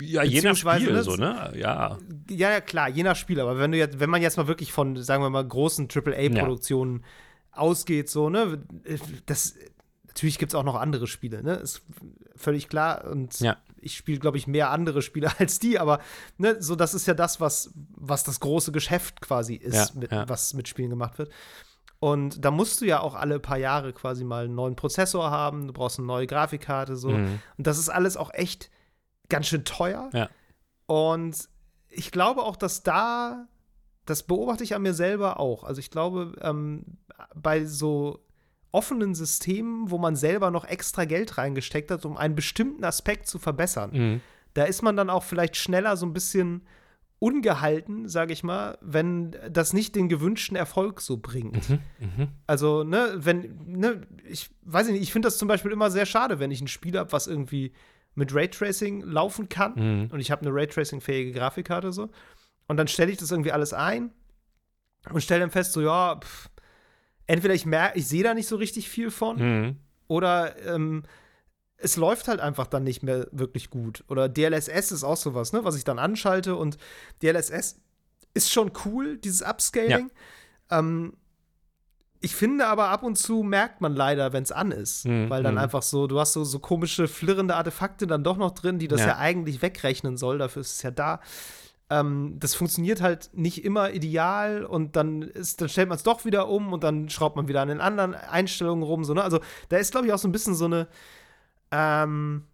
[0.00, 1.52] Ja, je nach Spiel ne, so, ne?
[1.56, 1.98] Ja.
[2.28, 3.40] Ja, ja, klar, je nach Spiel.
[3.40, 7.00] Aber wenn du jetzt, wenn man jetzt mal wirklich von, sagen wir mal, großen AAA-Produktionen
[7.00, 7.58] ja.
[7.58, 8.62] ausgeht, so, ne,
[9.26, 9.54] das,
[10.18, 11.54] natürlich gibt es auch noch andere Spiele, ne?
[11.54, 11.82] Ist
[12.34, 13.04] völlig klar.
[13.04, 13.56] Und ja.
[13.80, 16.00] ich spiele, glaube ich, mehr andere Spiele als die, aber
[16.38, 20.10] ne, so das ist ja das, was, was das große Geschäft quasi ist, ja, mit,
[20.10, 20.28] ja.
[20.28, 21.30] was mit Spielen gemacht wird.
[22.00, 25.68] Und da musst du ja auch alle paar Jahre quasi mal einen neuen Prozessor haben,
[25.68, 27.10] du brauchst eine neue Grafikkarte, so.
[27.10, 27.40] Mhm.
[27.56, 28.70] Und das ist alles auch echt
[29.28, 30.10] ganz schön teuer.
[30.12, 30.28] Ja.
[30.86, 31.48] Und
[31.88, 33.46] ich glaube auch, dass da,
[34.04, 35.64] das beobachte ich an mir selber auch.
[35.64, 36.98] Also ich glaube, ähm,
[37.34, 38.24] bei so
[38.72, 43.38] offenen Systemen, wo man selber noch extra Geld reingesteckt hat, um einen bestimmten Aspekt zu
[43.38, 43.90] verbessern.
[43.92, 44.20] Mhm.
[44.54, 46.62] Da ist man dann auch vielleicht schneller so ein bisschen
[47.20, 51.68] ungehalten, sage ich mal, wenn das nicht den gewünschten Erfolg so bringt.
[51.68, 52.28] Mhm, mh.
[52.46, 56.38] Also, ne, wenn, ne, ich weiß nicht, ich finde das zum Beispiel immer sehr schade,
[56.38, 57.72] wenn ich ein Spiel habe, was irgendwie
[58.14, 60.10] mit Raytracing laufen kann mhm.
[60.12, 62.10] und ich habe eine Raytracing-fähige Grafikkarte so
[62.66, 64.12] und dann stelle ich das irgendwie alles ein
[65.10, 66.50] und stelle dann fest, so, ja, pff,
[67.28, 69.76] entweder ich merke, ich sehe da nicht so richtig viel von, mhm.
[70.08, 71.04] oder ähm,
[71.76, 74.02] es läuft halt einfach dann nicht mehr wirklich gut.
[74.08, 76.76] Oder DLSS ist auch sowas, ne, was ich dann anschalte und
[77.22, 77.80] DLSS
[78.34, 80.10] ist schon cool, dieses Upscaling.
[80.70, 80.78] Ja.
[80.80, 81.12] Ähm,
[82.20, 85.30] ich finde aber ab und zu merkt man leider, wenn es an ist, mhm.
[85.30, 85.60] weil dann mhm.
[85.60, 89.02] einfach so, du hast so, so komische, flirrende Artefakte dann doch noch drin, die das
[89.02, 91.20] ja, ja eigentlich wegrechnen soll, dafür ist es ja da.
[91.90, 96.24] Ähm, das funktioniert halt nicht immer ideal und dann, ist, dann stellt man es doch
[96.24, 99.04] wieder um und dann schraubt man wieder an den anderen Einstellungen rum.
[99.04, 99.22] So, ne?
[99.22, 100.86] Also da ist, glaube ich, auch so ein bisschen so eine,
[101.70, 102.44] ähm,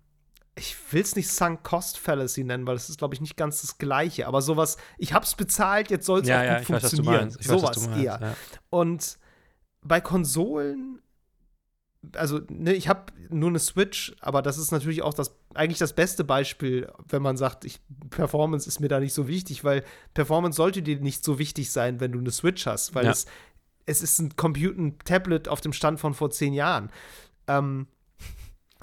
[0.56, 3.60] ich will es nicht Sunk Cost Fallacy nennen, weil das ist, glaube ich, nicht ganz
[3.60, 4.28] das Gleiche.
[4.28, 7.34] Aber sowas, ich habe es bezahlt, jetzt soll es ja, auch ja, gut funktionieren.
[7.34, 8.18] Weiß, sowas meinst, eher.
[8.20, 8.36] Ja.
[8.70, 9.18] Und
[9.82, 11.00] bei Konsolen,
[12.14, 15.92] also ne, ich habe nur eine Switch, aber das ist natürlich auch das eigentlich das
[15.94, 17.80] beste Beispiel, wenn man sagt, ich,
[18.10, 19.84] Performance ist mir da nicht so wichtig, weil
[20.14, 23.10] Performance sollte dir nicht so wichtig sein, wenn du eine Switch hast, weil Ja.
[23.12, 23.26] es,
[23.86, 26.90] es ist ein Computer, ein Tablet auf dem Stand von vor zehn Jahren.
[27.46, 27.86] Ähm,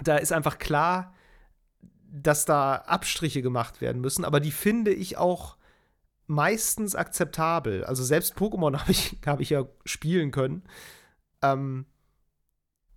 [0.03, 1.13] da ist einfach klar,
[2.11, 5.57] dass da Abstriche gemacht werden müssen, aber die finde ich auch
[6.27, 7.83] meistens akzeptabel.
[7.85, 10.63] Also selbst Pokémon habe ich, hab ich ja spielen können.
[11.41, 11.85] Ähm,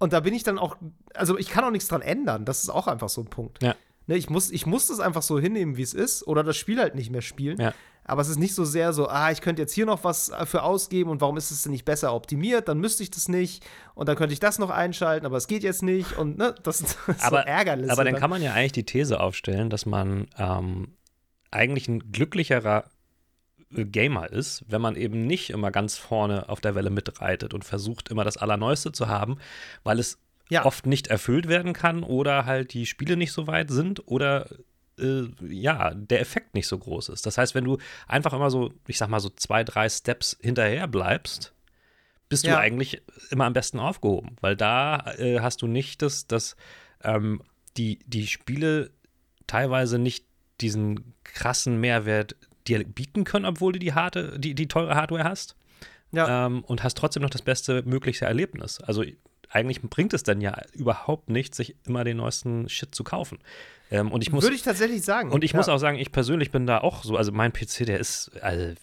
[0.05, 0.77] und da bin ich dann auch,
[1.15, 2.45] also ich kann auch nichts dran ändern.
[2.45, 3.63] Das ist auch einfach so ein Punkt.
[3.63, 3.75] Ja.
[4.07, 6.79] Ne, ich, muss, ich muss das einfach so hinnehmen, wie es ist, oder das Spiel
[6.79, 7.59] halt nicht mehr spielen.
[7.59, 7.73] Ja.
[8.05, 10.63] Aber es ist nicht so sehr so, ah, ich könnte jetzt hier noch was für
[10.63, 12.69] ausgeben und warum ist es denn nicht besser optimiert?
[12.69, 15.63] Dann müsste ich das nicht und dann könnte ich das noch einschalten, aber es geht
[15.63, 17.91] jetzt nicht und ne, das ist so Aber- ärgerlich.
[17.91, 20.89] Aber dann kann man ja eigentlich die These aufstellen, dass man ähm,
[21.51, 22.89] eigentlich ein glücklicherer äh,
[23.71, 28.11] Gamer ist, wenn man eben nicht immer ganz vorne auf der Welle mitreitet und versucht,
[28.11, 29.39] immer das Allerneueste zu haben,
[29.83, 30.19] weil es
[30.51, 30.65] Ja.
[30.65, 34.49] oft nicht erfüllt werden kann oder halt die Spiele nicht so weit sind oder
[34.99, 37.27] äh, ja, der Effekt nicht so groß ist.
[37.27, 40.87] Das heißt, wenn du einfach immer so, ich sag mal, so zwei, drei Steps hinterher
[40.87, 41.53] bleibst,
[42.29, 42.59] bist du Ja.
[42.59, 46.57] eigentlich immer am besten aufgehoben, weil da äh, hast du nicht das, das
[47.03, 47.43] ähm,
[47.77, 48.91] die, die Spiele
[49.47, 50.25] teilweise nicht
[50.61, 52.37] diesen krassen Mehrwert
[52.67, 55.57] dir bieten können, obwohl du die harte, die, die teure Hardware hast.
[56.13, 56.47] Ja.
[56.47, 58.81] Ähm, und hast trotzdem noch das beste mögliche Erlebnis.
[58.81, 59.05] Also
[59.51, 63.39] eigentlich bringt es dann ja überhaupt nichts, sich immer den neuesten Shit zu kaufen.
[63.91, 65.31] Ähm, und ich muss, Würde ich tatsächlich sagen.
[65.33, 65.57] und ich ja.
[65.59, 68.75] muss auch sagen, ich persönlich bin da auch so, also mein PC, der ist, also,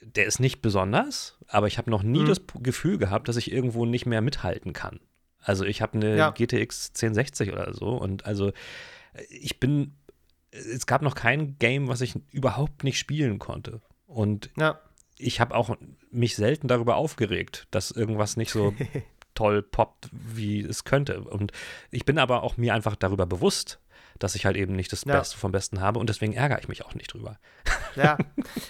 [0.00, 2.26] der ist nicht besonders, aber ich habe noch nie Mhm.
[2.26, 5.00] das Gefühl gehabt, dass ich irgendwo nicht mehr mithalten kann.
[5.40, 6.30] Also ich habe eine Ja.
[6.30, 8.52] GTX 1060 oder so und also
[9.28, 9.94] ich bin,
[10.52, 13.80] es gab noch kein Game, was ich überhaupt nicht spielen konnte.
[14.06, 14.78] Und Ja.
[15.18, 15.76] ich habe auch
[16.10, 18.74] mich selten darüber aufgeregt, dass irgendwas nicht so
[19.34, 21.22] toll poppt, wie es könnte.
[21.22, 21.52] Und
[21.90, 23.80] ich bin aber auch mir einfach darüber bewusst,
[24.18, 25.16] dass ich halt eben nicht das Ja.
[25.18, 27.38] Beste vom Besten habe und deswegen ärgere ich mich auch nicht drüber.
[27.94, 28.16] Ja,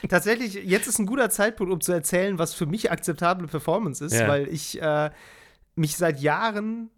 [0.09, 4.15] tatsächlich, jetzt ist ein guter Zeitpunkt, um zu erzählen, was für mich akzeptable Performance ist,
[4.15, 4.27] Ja.
[4.27, 5.11] weil ich äh,
[5.77, 6.91] mich seit Jahren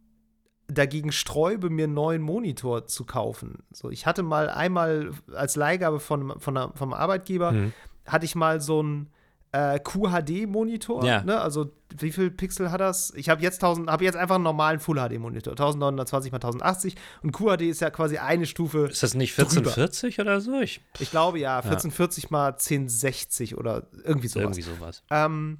[0.69, 3.59] dagegen sträube, mir einen neuen Monitor zu kaufen.
[3.73, 7.73] So, ich hatte mal einmal als Leihgabe von, von einer, vom Arbeitgeber, Mhm.
[8.07, 9.11] hatte ich mal so einen
[9.53, 11.05] äh, QHD-Monitor.
[11.05, 11.23] Ja.
[11.23, 11.41] Ne?
[11.41, 13.13] Also, wie viel Pixel hat das?
[13.15, 16.97] Ich habe jetzt, 1000 hab jetzt einfach einen normalen Full-HD-Monitor, 1920 x 1080.
[17.23, 19.51] Und QHD ist ja quasi eine Stufe Ist das nicht Drüber.
[19.51, 20.61] 1440 oder so?
[20.61, 24.43] Ich, ich glaube ja, 1440 mal 1060 oder irgendwie sowas.
[24.45, 25.03] irgendwie sowas.
[25.11, 25.59] Ähm,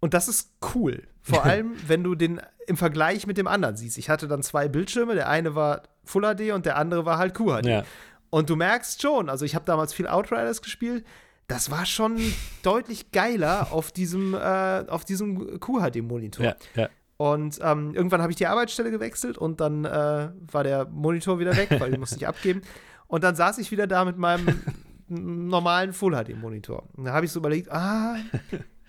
[0.00, 1.02] und das ist cool.
[1.30, 3.98] Vor allem, wenn du den im Vergleich mit dem anderen siehst.
[3.98, 5.14] Ich hatte dann zwei Bildschirme.
[5.14, 7.66] Der eine war Full HD und der andere war halt QHD.
[7.66, 7.84] Ja.
[8.30, 11.04] Und du merkst schon, also ich habe damals viel Outriders gespielt.
[11.48, 12.18] Das war schon
[12.62, 16.44] deutlich geiler auf diesem, äh, auf diesem QHD-Monitor.
[16.44, 16.88] Ja, ja.
[17.16, 21.54] Und ähm, irgendwann habe ich die Arbeitsstelle gewechselt und dann äh, war der Monitor wieder
[21.54, 22.62] weg, weil den musste ich abgeben.
[23.08, 24.62] Und dann saß ich wieder da mit meinem
[25.08, 26.88] normalen Full-HD-Monitor.
[26.96, 28.16] Und da habe ich so überlegt, ah,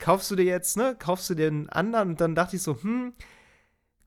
[0.01, 2.09] kaufst du dir jetzt, ne, kaufst du dir einen anderen?
[2.09, 3.13] Und dann dachte ich so, hm,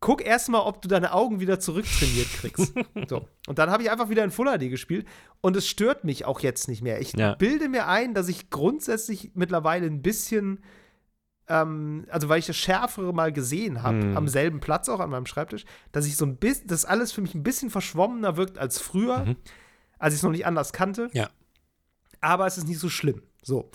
[0.01, 2.75] guck erst mal, ob du deine Augen wieder zurücktrainiert kriegst.
[3.09, 3.27] so.
[3.47, 5.07] Und dann habe ich einfach wieder in Full HD gespielt
[5.41, 7.01] und es stört mich auch jetzt nicht mehr.
[7.01, 7.37] Ich Ja.
[7.37, 10.63] bilde mir ein, dass ich grundsätzlich mittlerweile ein bisschen
[11.47, 14.17] ähm, also weil ich das Schärfere mal gesehen habe, Mhm.
[14.17, 17.21] am selben Platz auch an meinem Schreibtisch, dass ich so ein bisschen, das alles für
[17.21, 19.37] mich ein bisschen verschwommener wirkt als früher, Mhm.
[19.99, 21.11] als ich es noch nicht anders kannte.
[21.13, 21.29] Ja.
[22.23, 23.21] Aber es ist nicht so schlimm.
[23.43, 23.71] So.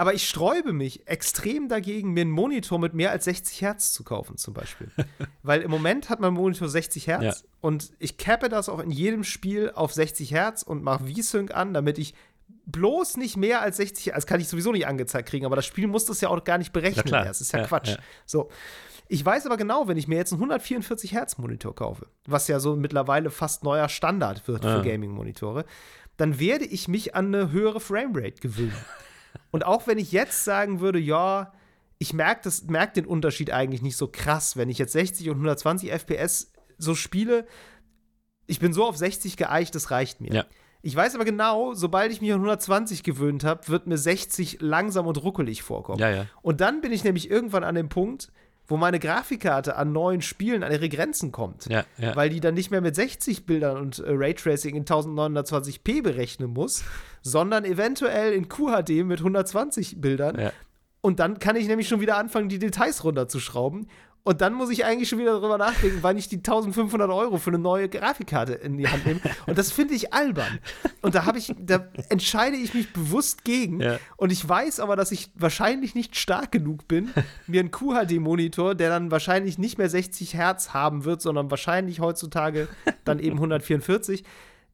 [0.00, 4.04] Aber ich sträube mich extrem dagegen, mir einen Monitor mit mehr als 60 Hertz zu
[4.04, 4.90] kaufen, zum Beispiel.
[5.42, 7.34] Weil im Moment hat mein Monitor 60 Hertz Ja.
[7.60, 11.74] und ich cappe das auch in jedem Spiel auf 60 Hertz und mache V-Sync an,
[11.74, 12.14] damit ich
[12.66, 15.66] bloß nicht mehr als 60 Hertz, das kann ich sowieso nicht angezeigt kriegen, aber das
[15.66, 17.04] Spiel muss das ja auch gar nicht berechnen.
[17.04, 17.24] klar.
[17.24, 17.88] Das ist ja, Ja, Quatsch.
[17.88, 17.96] ja.
[18.24, 18.50] So.
[19.08, 22.60] Ich weiß aber genau, wenn ich mir jetzt einen 144 Hertz Monitor kaufe, was ja
[22.60, 24.76] so mittlerweile fast neuer Standard wird Ah.
[24.76, 25.64] für Gaming-Monitore,
[26.18, 28.76] dann werde ich mich an eine höhere Framerate gewöhnen.
[29.50, 31.52] Und auch wenn ich jetzt sagen würde, ja,
[31.98, 35.90] ich merke merk den Unterschied eigentlich nicht so krass, wenn ich jetzt 60 und 120
[35.90, 37.46] FPS so spiele.
[38.46, 40.32] Ich bin so auf 60 geeicht, das reicht mir.
[40.32, 40.44] Ja.
[40.80, 45.06] Ich weiß aber genau, sobald ich mich an 120 gewöhnt habe, wird mir 60 langsam
[45.06, 45.98] und ruckelig vorkommen.
[45.98, 46.26] Ja, ja.
[46.40, 48.30] Und dann bin ich nämlich irgendwann an dem Punkt,
[48.68, 51.66] wo meine Grafikkarte an neuen Spielen an ihre Grenzen kommt.
[51.66, 52.14] Ja, ja.
[52.14, 56.84] Weil die dann nicht mehr mit 60 Bildern und äh, Raytracing in 1920p berechnen muss,
[57.22, 60.38] sondern eventuell in QHD mit 120 Bildern.
[60.38, 60.52] Ja.
[61.00, 63.88] Und dann kann ich nämlich schon wieder anfangen, die Details runterzuschrauben.
[64.24, 67.50] Und dann muss ich eigentlich schon wieder darüber nachdenken, wann ich die 1500 Euro für
[67.50, 69.20] eine neue Grafikkarte in die Hand nehme.
[69.46, 70.58] Und das finde ich albern.
[71.00, 73.80] Und da habe ich, da entscheide ich mich bewusst gegen.
[73.80, 73.98] Ja.
[74.16, 77.10] Und ich weiß aber, dass ich wahrscheinlich nicht stark genug bin,
[77.46, 82.68] mir einen QHD-Monitor, der dann wahrscheinlich nicht mehr 60 Hertz haben wird, sondern wahrscheinlich heutzutage
[83.04, 84.24] dann eben 144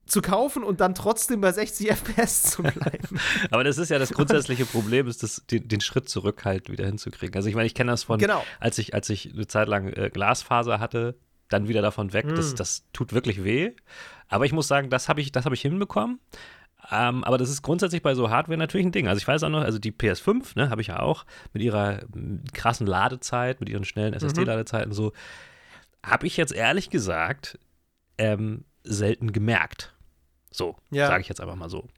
[0.06, 3.20] zu kaufen und dann trotzdem bei 60 FPS zu bleiben.
[3.50, 6.86] Aber das ist ja das grundsätzliche Problem, ist das, den, den Schritt zurück halt wieder
[6.86, 7.34] hinzukriegen.
[7.36, 8.44] Also ich meine, ich kenne das von, genau.
[8.60, 11.16] als ich, als ich eine Zeit lang äh, Glasfaser hatte,
[11.48, 12.26] dann wieder davon weg.
[12.26, 12.34] Mm.
[12.34, 13.72] Das, das tut wirklich weh.
[14.28, 16.20] Aber ich muss sagen, das habe ich, das ich hinbekommen.
[16.90, 19.08] Ähm, aber das ist grundsätzlich bei so Hardware natürlich ein Ding.
[19.08, 22.00] Also ich weiß auch noch, also die PS5, ne, habe ich ja auch mit ihrer
[22.52, 24.94] krassen Ladezeit, mit ihren schnellen SSD-Ladezeiten mhm.
[24.94, 25.12] so,
[26.04, 27.58] habe ich jetzt ehrlich gesagt
[28.18, 29.93] ähm, selten gemerkt.
[30.54, 31.08] So, ja.
[31.08, 31.88] sage ich jetzt einfach mal so.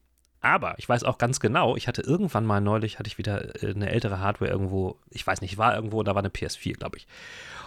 [0.41, 3.75] Aber ich weiß auch ganz genau, ich hatte irgendwann mal neulich, hatte ich wieder äh,
[3.75, 7.07] eine ältere Hardware irgendwo, ich weiß nicht, war irgendwo, da war eine PS4, glaube ich.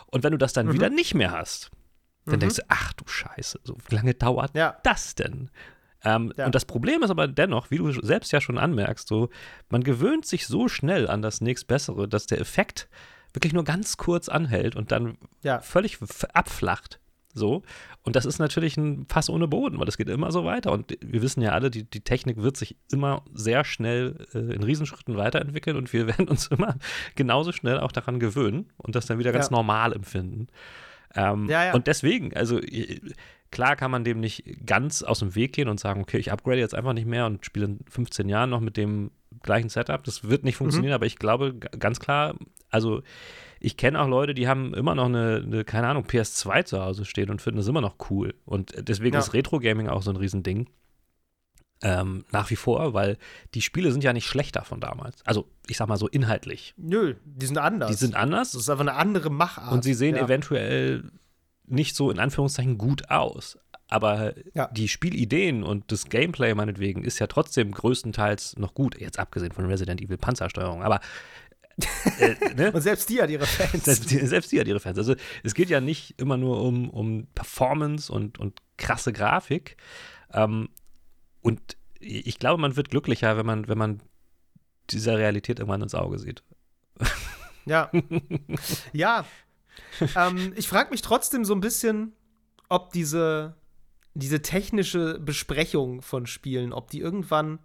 [0.07, 0.73] Und wenn du das dann mhm.
[0.73, 1.69] wieder nicht mehr hast,
[2.25, 2.39] dann mhm.
[2.39, 4.77] denkst du, ach du Scheiße, so wie lange dauert ja.
[4.83, 5.51] das denn?
[6.03, 6.47] Ähm, ja.
[6.47, 9.29] Und das Problem ist aber dennoch, wie du selbst ja schon anmerkst, so,
[9.69, 12.89] man gewöhnt sich so schnell an das nächstbessere, dass der Effekt
[13.33, 15.59] wirklich nur ganz kurz anhält und dann ja.
[15.59, 15.99] völlig
[16.33, 16.99] abflacht.
[17.33, 17.61] So.
[18.03, 20.71] Und das ist natürlich ein Fass ohne Boden, weil das geht immer so weiter.
[20.71, 24.63] Und wir wissen ja alle, die, die Technik wird sich immer sehr schnell äh, in
[24.63, 26.75] Riesenschritten weiterentwickeln und wir werden uns immer
[27.15, 29.55] genauso schnell auch daran gewöhnen und das dann wieder ganz ja.
[29.55, 30.47] normal empfinden.
[31.15, 31.73] Ähm, ja, ja.
[31.73, 32.59] Und deswegen, also
[33.51, 36.59] klar kann man dem nicht ganz aus dem Weg gehen und sagen, okay, ich upgrade
[36.59, 39.11] jetzt einfach nicht mehr und spiele in 15 Jahren noch mit dem
[39.41, 40.03] gleichen Setup.
[40.03, 40.95] Das wird nicht funktionieren, mhm.
[40.95, 42.35] aber ich glaube ganz klar,
[42.69, 43.01] also
[43.59, 47.05] ich kenne auch Leute, die haben immer noch eine, eine, keine Ahnung, PS2 zu Hause
[47.05, 48.33] stehen und finden das immer noch cool.
[48.45, 49.19] Und deswegen ja.
[49.19, 50.69] ist Retro-Gaming auch so ein Riesending.
[51.81, 53.17] Ähm, nach wie vor, weil
[53.53, 55.25] die Spiele sind ja nicht schlechter von damals.
[55.25, 56.73] Also, ich sag mal so inhaltlich.
[56.75, 57.89] Nö, die sind anders.
[57.89, 58.51] Die sind anders.
[58.51, 59.71] Das ist einfach eine andere Machart.
[59.71, 60.23] Und sie sehen ja.
[60.23, 61.09] eventuell
[61.65, 63.57] nicht so in Anführungszeichen gut aus.
[63.87, 64.67] Aber ja.
[64.67, 69.65] die Spielideen und das Gameplay meinetwegen ist ja trotzdem größtenteils noch gut, jetzt abgesehen von
[69.65, 70.83] Resident Evil Panzersteuerung.
[70.83, 70.99] Aber
[72.19, 72.71] äh, ne?
[72.71, 73.85] Und selbst die hat ihre Fans.
[73.85, 74.97] Selbst die, selbst die, hat ihre Fans.
[74.97, 79.77] Also es geht ja nicht immer nur um, um Performance und, und krasse Grafik.
[80.33, 80.69] Ähm,
[81.41, 84.01] und ich glaube, man wird glücklicher, wenn man, wenn man
[84.89, 86.43] dieser Realität irgendwann ins Auge sieht.
[87.65, 87.91] Ja.
[88.93, 89.25] ja.
[90.15, 92.13] Ähm, ich frage mich trotzdem so ein bisschen,
[92.67, 93.55] ob diese,
[94.13, 97.59] diese technische Besprechung von Spielen, ob die irgendwann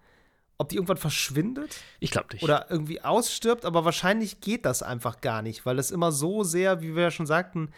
[0.58, 1.76] ob die irgendwann verschwindet.
[2.00, 2.42] Ich glaube nicht.
[2.42, 6.80] Oder irgendwie ausstirbt, aber wahrscheinlich geht das einfach gar nicht, weil es immer so sehr,
[6.80, 7.70] wie wir ja schon sagten,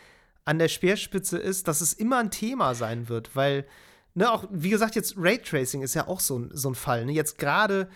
[0.44, 3.66] an der Speerspitze ist, dass es immer ein Thema sein wird, weil,
[4.14, 7.06] ne, auch, wie gesagt, jetzt Raytracing ist ja auch so, ein, so ein Fall.
[7.06, 7.12] Ne?
[7.12, 7.88] Jetzt gerade,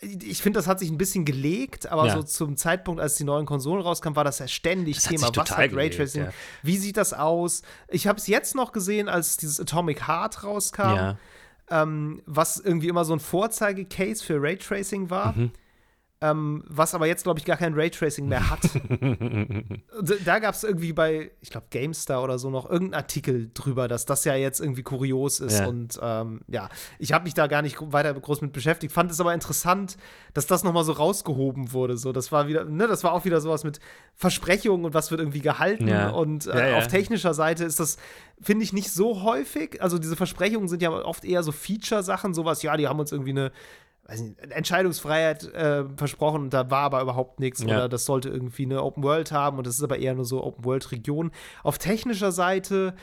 [0.00, 2.14] ich finde, das hat sich ein bisschen gelegt, aber ja.
[2.14, 5.30] so zum Zeitpunkt, als die neuen Konsolen rauskamen, war das ja ständig das Thema.
[5.34, 6.24] Was hat Raytracing?
[6.24, 6.32] Ja.
[6.62, 7.62] Wie sieht das aus?
[7.88, 10.82] Ich habe es jetzt noch gesehen, als dieses Atomic Heart rauskam.
[10.94, 11.18] Ja
[11.70, 15.32] ähm, was irgendwie immer so ein Vorzeigecase für Raytracing war.
[15.36, 15.52] Mhm
[16.22, 18.60] ähm, was aber jetzt, glaube ich, gar kein Raytracing mehr hat.
[20.24, 24.04] da gab es irgendwie bei, ich glaube, GameStar oder so noch irgendeinen Artikel drüber, dass
[24.04, 25.60] das ja jetzt irgendwie kurios ist.
[25.60, 25.66] Ja.
[25.66, 26.68] Und ähm, ja,
[26.98, 29.96] ich habe mich da gar nicht weiter groß mit beschäftigt, fand es aber interessant,
[30.34, 31.96] dass das nochmal so rausgehoben wurde.
[31.96, 33.80] So, das war wieder, ne, das war auch wieder sowas mit
[34.14, 35.88] Versprechungen und was wird irgendwie gehalten.
[35.88, 36.10] Ja.
[36.10, 37.96] Und äh, ja, auf technischer Seite ist das,
[38.42, 39.80] finde ich, nicht so häufig.
[39.80, 43.30] Also diese Versprechungen sind ja oft eher so Feature-Sachen, sowas, ja, die haben uns irgendwie
[43.30, 43.52] eine
[44.10, 47.60] weiß nicht, Entscheidungsfreiheit äh, versprochen und da war aber überhaupt nichts.
[47.60, 47.66] Ja.
[47.66, 50.42] Oder das sollte irgendwie eine Open World haben und das ist aber eher nur so
[50.42, 51.30] Open World Region.
[51.62, 52.94] Auf technischer Seite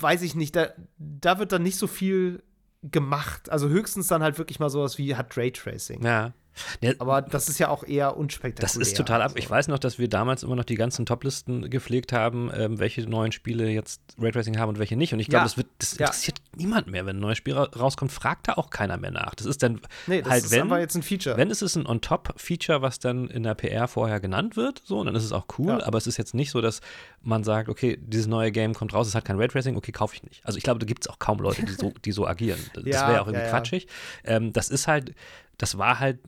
[0.00, 0.68] weiß ich nicht, da,
[0.98, 2.42] da wird dann nicht so viel
[2.82, 3.50] gemacht.
[3.50, 6.04] Also höchstens dann halt wirklich mal sowas wie hat Raytracing.
[6.04, 6.32] Ja.
[6.80, 8.62] Ja, aber das ist ja auch eher unspektakulär.
[8.62, 9.32] Das ist total ab.
[9.36, 13.02] Ich weiß noch, dass wir damals immer noch die ganzen Toplisten gepflegt haben, ähm, welche
[13.02, 15.12] neuen Spiele jetzt Raytracing haben und welche nicht.
[15.12, 15.54] Und ich glaube, ja.
[15.54, 16.06] das, das ja.
[16.06, 17.06] interessiert niemand mehr.
[17.06, 19.34] Wenn ein neues Spiel rauskommt, fragt da auch keiner mehr nach.
[19.34, 21.36] Das ist dann nee, halt, ist wenn, jetzt ein Feature.
[21.36, 25.14] Wenn es ist ein On-Top-Feature, was dann in der PR vorher genannt wird, so, dann
[25.14, 25.82] ist es auch cool.
[25.82, 26.80] Aber es ist jetzt nicht so, dass
[27.22, 30.22] man sagt, okay, dieses neue Game kommt raus, es hat kein Raytracing, okay, kaufe ich
[30.22, 30.44] nicht.
[30.44, 32.60] Also ich glaube, da gibt es auch kaum Leute, die so, die so agieren.
[32.74, 33.86] Das wäre auch irgendwie quatschig.
[34.24, 35.14] Ähm, das ist halt,
[35.62, 36.18] das war halt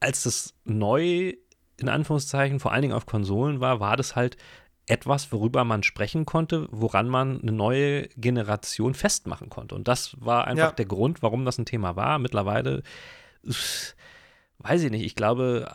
[0.00, 1.34] als das neu
[1.76, 4.38] in Anführungszeichen vor allen Dingen auf Konsolen war, war das halt
[4.86, 9.74] etwas, worüber man sprechen konnte, woran man eine neue Generation festmachen konnte.
[9.74, 10.72] Und das war einfach ja.
[10.72, 12.18] der Grund, warum das ein Thema war.
[12.18, 12.82] Mittlerweile,
[14.58, 15.70] weiß ich nicht, ich glaube,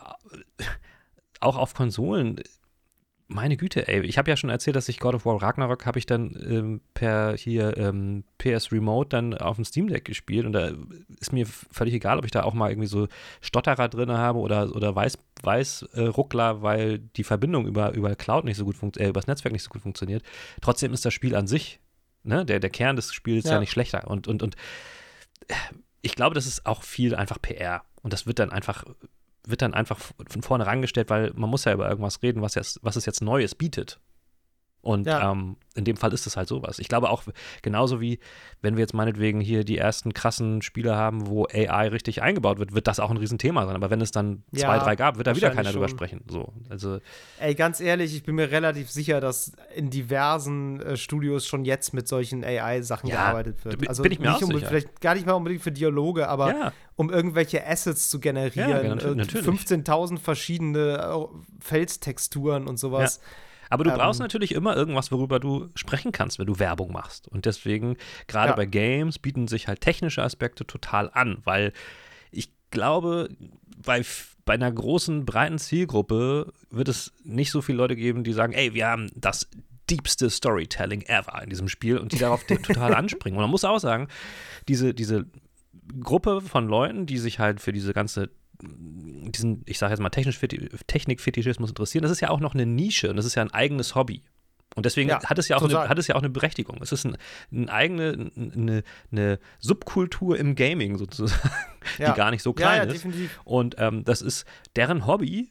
[1.40, 2.40] auch auf Konsolen
[3.28, 5.98] meine Güte, ey, ich habe ja schon erzählt, dass ich God of War Ragnarok habe
[5.98, 10.54] ich dann ähm, per hier ähm, PS Remote dann auf dem Steam Deck gespielt und
[10.54, 10.72] da
[11.20, 13.06] ist mir völlig egal, ob ich da auch mal irgendwie so
[13.42, 18.44] Stotterer drin habe oder, oder Weiß, Weiß äh, Ruckler, weil die Verbindung über, über Cloud
[18.44, 20.22] nicht so gut funktioniert, äh, über das Netzwerk nicht so gut funktioniert.
[20.62, 21.80] Trotzdem ist das Spiel an sich,
[22.22, 23.52] ne, der, der Kern des Spiels ja.
[23.52, 24.56] ja nicht schlechter und, und, und
[26.00, 28.84] ich glaube, das ist auch viel einfach PR und das wird dann einfach
[29.48, 32.78] wird dann einfach von vorne rangestellt, weil man muss ja über irgendwas reden, was, jetzt,
[32.82, 34.00] was es jetzt Neues bietet.
[34.80, 35.32] Und ja.
[35.32, 36.78] ähm, in dem Fall ist es halt sowas.
[36.78, 37.24] Ich glaube auch,
[37.62, 38.20] genauso wie,
[38.62, 42.74] wenn wir jetzt meinetwegen hier die ersten krassen Spiele haben, wo AI richtig eingebaut wird,
[42.74, 43.74] wird das auch ein Riesenthema sein.
[43.74, 45.80] Aber wenn es dann ja, zwei, drei gab, wird da wieder keiner schon.
[45.80, 46.24] drüber sprechen.
[46.28, 47.00] So, also
[47.40, 51.92] Ey, ganz ehrlich, ich bin mir relativ sicher, dass in diversen äh, Studios schon jetzt
[51.92, 53.88] mit solchen AI-Sachen ja, gearbeitet wird.
[53.88, 54.66] Also bin ich mir auch sicher.
[54.66, 58.70] Vielleicht gar nicht mal unbedingt für Dialoge, aber um irgendwelche Assets zu generieren.
[58.70, 63.20] Ja, 15.000 verschiedene äh, Felstexturen und sowas.
[63.22, 63.28] Ja
[63.70, 67.28] aber du ähm, brauchst natürlich immer irgendwas, worüber du sprechen kannst, wenn du Werbung machst.
[67.28, 67.96] Und deswegen,
[68.26, 68.56] gerade ja.
[68.56, 71.72] bei Games, bieten sich halt technische Aspekte total an, weil
[72.30, 73.28] ich glaube,
[73.84, 74.02] bei,
[74.44, 78.74] bei einer großen, breiten Zielgruppe wird es nicht so viele Leute geben, die sagen, ey,
[78.74, 79.48] wir haben das
[79.90, 83.38] deepste Storytelling ever in diesem Spiel und die darauf total anspringen.
[83.38, 84.08] Und man muss auch sagen,
[84.68, 85.26] diese, diese
[86.00, 88.30] Gruppe von Leuten, die sich halt für diese ganze
[88.60, 93.16] diesen, ich sage jetzt mal, Technikfetischismus interessieren, das ist ja auch noch eine Nische und
[93.16, 94.22] das ist ja ein eigenes Hobby.
[94.74, 96.78] Und deswegen ja, hat, es ja auch eine, hat es ja auch eine Berechtigung.
[96.82, 97.16] Es ist ein,
[97.50, 101.50] eine eigene, eine, eine, Subkultur im Gaming sozusagen,
[101.98, 102.12] ja.
[102.12, 103.04] die gar nicht so klein ja, ist.
[103.04, 103.40] Definitiv.
[103.44, 104.44] Und ähm, das ist
[104.76, 105.50] deren Hobby,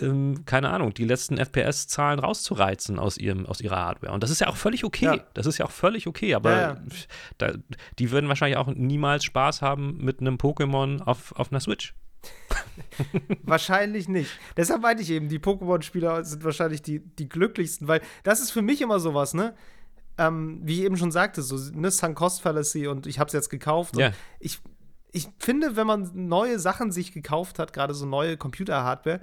[0.00, 4.12] ähm, keine Ahnung, die letzten FPS-Zahlen rauszureizen aus, ihrem, aus ihrer Hardware.
[4.12, 5.04] Und das ist ja auch völlig okay.
[5.04, 5.24] Ja.
[5.34, 6.34] Das ist ja auch völlig okay.
[6.34, 6.80] Aber
[7.38, 7.52] da,
[7.98, 11.94] die würden wahrscheinlich auch niemals Spaß haben mit einem Pokémon auf, auf einer Switch.
[13.42, 14.30] wahrscheinlich nicht.
[14.56, 18.62] Deshalb meinte ich eben, die Pokémon-Spieler sind wahrscheinlich die, die glücklichsten, weil das ist für
[18.62, 19.54] mich immer sowas, ne?
[20.18, 23.34] Ähm, wie ich eben schon sagte, so ne, Sunk Cost Fallacy und ich habe es
[23.34, 23.98] jetzt gekauft.
[23.98, 24.12] Ja.
[24.40, 24.60] ich,
[25.12, 29.20] ich finde, wenn man neue Sachen sich gekauft hat, gerade so neue Computer-Hardware,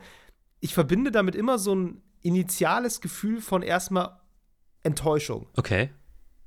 [0.59, 4.19] ich verbinde damit immer so ein initiales Gefühl von erstmal
[4.83, 5.47] Enttäuschung.
[5.55, 5.89] Okay.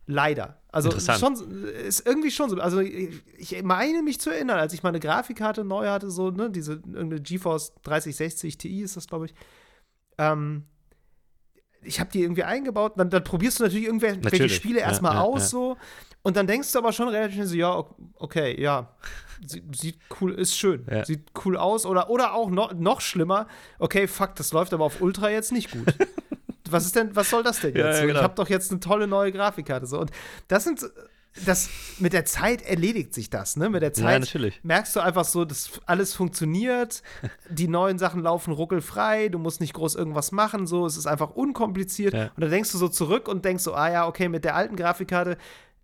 [0.07, 0.63] Leider.
[0.71, 1.35] Also schon
[1.65, 2.57] ist irgendwie schon so.
[2.59, 6.75] Also ich meine mich zu erinnern, als ich meine Grafikkarte neu hatte, so, ne, diese
[6.75, 9.35] irgendeine GeForce 3060 Ti ist das, glaube ich.
[10.19, 10.65] Ähm,
[11.83, 14.55] ich habe die irgendwie eingebaut, dann, dann probierst du natürlich irgendwelche natürlich.
[14.55, 15.49] Spiele ja, erstmal ja, aus, ja.
[15.49, 15.77] so.
[16.23, 17.85] Und dann denkst du aber schon relativ schnell so, ja,
[18.15, 18.97] okay, ja,
[19.47, 21.87] sieht, sieht cool, ist schön, sieht cool aus.
[21.87, 23.47] Oder, oder auch noch, noch schlimmer,
[23.79, 25.87] okay, fuck, das läuft aber auf Ultra jetzt nicht gut.
[26.71, 27.85] was ist denn, was soll das denn jetzt?
[27.85, 28.19] Ja, ja, genau.
[28.19, 29.87] Ich habe doch jetzt eine tolle neue Grafikkarte.
[29.87, 30.01] So.
[30.01, 30.11] Und
[30.49, 30.81] das sind
[31.45, 33.69] das mit der Zeit erledigt sich das, ne?
[33.69, 37.03] Mit der Zeit ja, merkst du einfach so, dass alles funktioniert,
[37.51, 41.31] die neuen Sachen laufen ruckelfrei, du musst nicht groß irgendwas machen, so, es ist einfach
[41.31, 42.15] unkompliziert.
[42.15, 42.31] Ja.
[42.35, 44.77] Und dann denkst du so zurück und denkst so, ah ja, okay, mit der alten
[44.77, 45.37] Grafikkarte,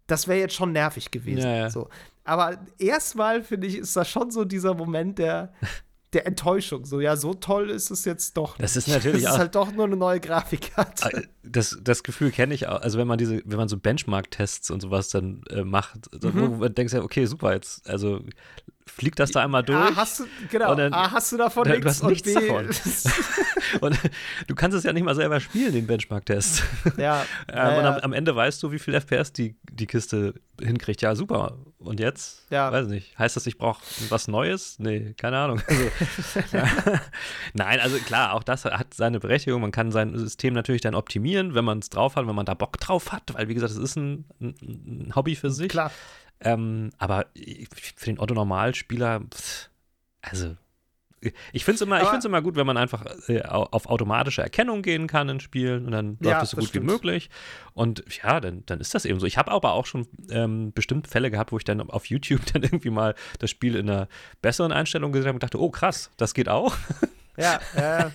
[0.06, 1.48] das wäre jetzt schon nervig gewesen.
[1.48, 1.88] Ja, so.
[2.24, 5.52] Aber erstmal, finde ich, ist das schon so dieser Moment der
[6.12, 6.84] der Enttäuschung.
[6.84, 8.58] So, ja, so toll ist es jetzt doch.
[8.58, 8.62] Nicht.
[8.62, 11.16] Das ist natürlich das ist halt doch nur eine neue Grafikkarte.
[11.16, 12.80] Äh, das, das Gefühl kenne ich auch.
[12.80, 16.34] Also, wenn man diese, wenn man so Benchmark-Tests und sowas dann äh, macht, mhm.
[16.34, 18.20] wo man denkt, okay, super, jetzt, also
[18.86, 19.78] fliegt das da einmal durch.
[19.78, 21.82] A, hast du, genau, dann, A, hast du davon nichts.
[21.82, 22.68] Du hast nichts B, davon.
[23.80, 23.98] und
[24.46, 26.62] du kannst es ja nicht mal selber spielen, den Benchmark-Test.
[26.96, 27.22] Ja.
[27.48, 31.02] ähm, ja, Und am, am, Ende weißt du, wie viel FPS die, die Kiste hinkriegt.
[31.02, 31.56] Ja, super.
[31.78, 32.46] Und jetzt?
[32.50, 32.70] Ja.
[32.70, 33.18] Weiß nicht.
[33.18, 34.78] Heißt das, ich brauche was Neues?
[34.78, 35.60] Nee, keine Ahnung.
[35.66, 36.58] Also,
[37.54, 39.60] Nein, also klar, auch das hat seine Berechtigung.
[39.60, 42.54] Man kann sein System natürlich dann optimieren, wenn man es drauf hat, wenn man da
[42.54, 45.68] Bock drauf hat, weil wie gesagt, es ist ein, ein, ein Hobby für sich.
[45.68, 45.90] Klar.
[46.40, 47.26] Ähm, aber
[47.74, 49.22] für den Otto-Normalspieler,
[50.22, 50.56] also
[51.52, 55.28] ich finde es immer, immer gut, wenn man einfach äh, auf automatische Erkennung gehen kann
[55.28, 56.86] in Spielen und dann läuft es so gut stimmt.
[56.86, 57.30] wie möglich.
[57.74, 59.26] Und ja, dann, dann ist das eben so.
[59.26, 62.62] Ich habe aber auch schon ähm, bestimmt Fälle gehabt, wo ich dann auf YouTube dann
[62.62, 64.08] irgendwie mal das Spiel in einer
[64.40, 66.74] besseren Einstellung gesehen habe und dachte, oh krass, das geht auch.
[67.36, 68.10] Ja, äh,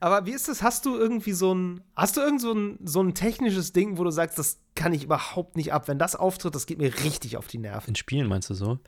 [0.00, 0.62] aber wie ist das?
[0.62, 4.04] Hast du irgendwie so ein, hast du irgend so ein, so ein technisches Ding, wo
[4.04, 5.88] du sagst, das kann ich überhaupt nicht ab.
[5.88, 7.90] Wenn das auftritt, das geht mir richtig auf die Nerven.
[7.90, 8.78] In Spielen meinst du so?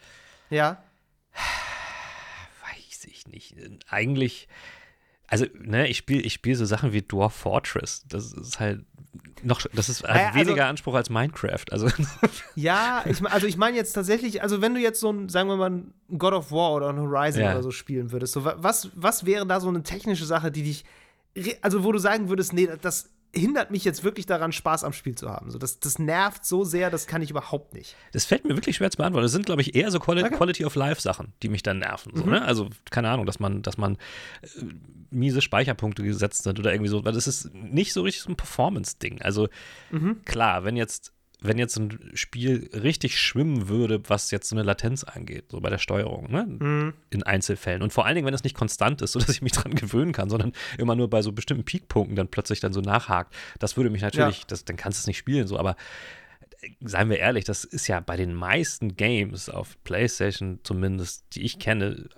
[0.51, 0.83] Ja.
[3.33, 3.85] Ich nicht.
[3.89, 4.49] Eigentlich,
[5.27, 8.05] also, ne, ich spiele ich spiel so Sachen wie Dwarf Fortress.
[8.09, 8.85] Das ist halt
[9.43, 11.65] noch, das ist halt also, weniger Anspruch als Minecraft.
[11.71, 11.89] Also.
[12.55, 15.57] Ja, ich, also ich meine jetzt tatsächlich, also wenn du jetzt so ein, sagen wir
[15.57, 17.53] mal, ein God of War oder ein Horizon ja.
[17.53, 20.85] oder so spielen würdest, so was, was wäre da so eine technische Sache, die dich,
[21.61, 25.15] also wo du sagen würdest, nee, das hindert mich jetzt wirklich daran, Spaß am Spiel
[25.15, 25.51] zu haben.
[25.51, 27.95] So, das, das nervt so sehr, das kann ich überhaupt nicht.
[28.13, 29.25] Das fällt mir wirklich schwer zu beantworten.
[29.25, 30.35] Das sind, glaube ich, eher so Quali okay.
[30.35, 32.13] Quality of Life Sachen, die mich dann nerven.
[32.15, 32.33] So, mhm.
[32.33, 32.43] ne?
[32.43, 33.97] Also, keine Ahnung, dass man, dass man
[34.43, 34.49] äh,
[35.11, 38.37] miese Speicherpunkte gesetzt hat oder irgendwie so, weil das ist nicht so richtig so ein
[38.37, 39.23] Performance-Ding.
[39.23, 39.49] Also,
[39.91, 40.23] mhm.
[40.25, 41.13] klar, wenn jetzt
[41.47, 45.71] wenn jetzt ein Spiel richtig schwimmen würde, was jetzt so eine Latenz angeht, so bei
[45.71, 46.47] der Steuerung, ne?
[46.47, 46.95] Mhm.
[47.11, 47.83] In Einzelfällen.
[47.83, 50.31] Und vor allen Dingen, wenn es nicht konstant ist, sodass ich mich dran gewöhnen kann,
[50.31, 53.35] sondern immer nur bei so bestimmten Peakpunkten dann plötzlich dann so nachhakt.
[53.59, 54.45] Das würde mich natürlich, ja.
[54.49, 55.77] das, dann kannst du es nicht spielen, so, aber
[56.61, 61.43] äh, seien wir ehrlich, das ist ja bei den meisten Games auf PlayStation zumindest, die
[61.43, 62.09] ich kenne,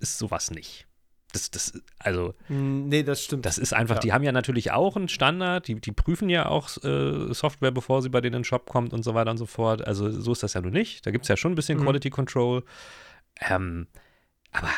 [0.00, 0.86] ist sowas nicht.
[1.32, 2.34] Das, das, also.
[2.48, 3.46] Hm, nee, das stimmt.
[3.46, 4.00] Das ist einfach, ja.
[4.00, 8.02] die haben ja natürlich auch einen Standard, die, die prüfen ja auch äh, Software, bevor
[8.02, 9.86] sie bei denen in den Shop kommt und so weiter und so fort.
[9.86, 11.06] Also so ist das ja nur nicht.
[11.06, 11.84] Da gibt es ja schon ein bisschen mhm.
[11.84, 12.64] Quality Control.
[13.48, 13.86] Ähm,
[14.52, 14.68] aber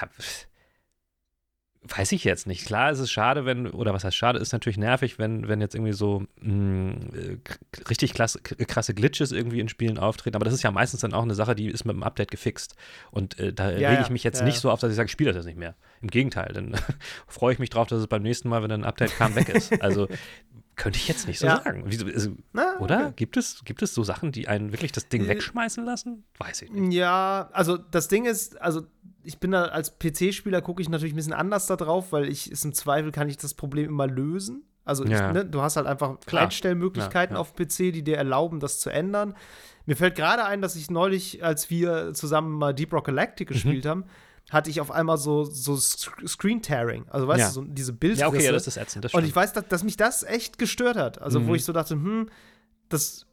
[1.85, 2.64] weiß ich jetzt nicht.
[2.64, 5.74] Klar ist es schade, wenn, oder was heißt schade, ist natürlich nervig, wenn, wenn jetzt
[5.74, 10.37] irgendwie so mh, hm, äh, richtig klasse, krasse Glitches irgendwie in Spielen auftreten.
[10.37, 12.76] Aber das ist ja meistens dann auch eine Sache, die ist mit dem Update gefixt.
[13.11, 15.07] Und äh, da ja, rege ich mich jetzt ja, nicht so auf, dass ich sage,
[15.07, 15.74] ich spiele das jetzt nicht mehr.
[16.01, 16.76] Im Gegenteil, dann
[17.26, 19.83] freue ich mich drauf, dass es beim nächsten Mal, wenn ein Update kam, weg ist.
[19.83, 20.07] Also
[20.83, 21.62] könnte ich jetzt nicht so ja.
[21.62, 21.85] sagen.
[21.87, 23.07] Wieso, also, Na, oder?
[23.07, 23.12] Okay.
[23.14, 26.24] Gibt, es, gibt es so Sachen, die einen wirklich das Ding äh, wegschmeißen lassen?
[26.39, 26.93] Weiß ich nicht.
[26.93, 28.83] Ja, also das Ding ist, also
[29.22, 32.51] ich bin da als PC-Spieler, gucke ich natürlich ein bisschen anders da drauf, weil ich
[32.51, 34.64] ist im Zweifel kann ich das Problem immer lösen.
[34.85, 35.28] Also ja.
[35.28, 36.45] ich, ne, du hast halt einfach Klar.
[36.45, 39.37] Einstellmöglichkeiten ja, auf PC, die dir erlauben, das zu ändern.
[39.87, 43.55] Mir fällt gerade ein, dass ich neulich, als wir zusammen mal Deep Rock Galactic mhm.
[43.55, 44.05] gespielt haben,
[44.53, 47.07] hatte ich auf einmal so, so Screen-Tearing.
[47.09, 47.49] Also, weißt ja.
[47.49, 48.21] du, so diese Bildrisse.
[48.21, 49.05] Ja, okay, ja, das ist ätzend.
[49.05, 51.21] Das und ich weiß, dass, dass, mich das echt gestört hat.
[51.21, 51.47] Also, mhm.
[51.49, 52.29] wo ich so dachte, hm,
[52.89, 53.27] das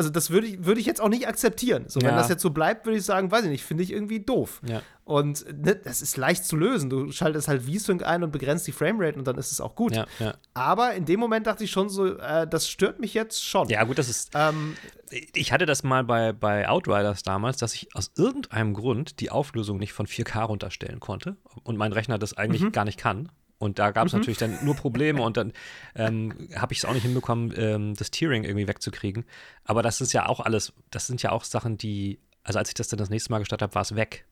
[0.00, 1.84] also das würde ich, würd ich jetzt auch nicht akzeptieren.
[1.88, 4.20] So, wenn das jetzt so bleibt, würde ich sagen, weiß ich nicht, finde ich irgendwie
[4.20, 4.62] doof.
[4.66, 4.80] Ja.
[5.04, 6.88] Und ne, das ist leicht zu lösen.
[6.88, 9.94] Du schaltest halt V-Sync ein und begrenzt die Framerate und dann ist es auch gut.
[9.94, 10.36] Ja, ja.
[10.54, 13.68] Aber in dem Moment dachte ich schon so, äh, das stört mich jetzt schon.
[13.68, 14.30] Ja, gut, das ist.
[14.34, 14.74] Ähm,
[15.10, 19.76] ich hatte das mal bei, bei Outriders damals, dass ich aus irgendeinem Grund die Auflösung
[19.76, 22.72] nicht von 4K runterstellen konnte und mein Rechner das eigentlich mhm.
[22.72, 23.28] gar nicht kann.
[23.60, 24.20] Und da gab es mhm.
[24.20, 25.52] natürlich dann nur Probleme und dann
[25.94, 29.26] ähm, habe ich es auch nicht hinbekommen, ähm, das Tiering irgendwie wegzukriegen.
[29.64, 32.74] Aber das ist ja auch alles, das sind ja auch Sachen, die, also als ich
[32.74, 34.24] das dann das nächste Mal gestartet habe, war es weg.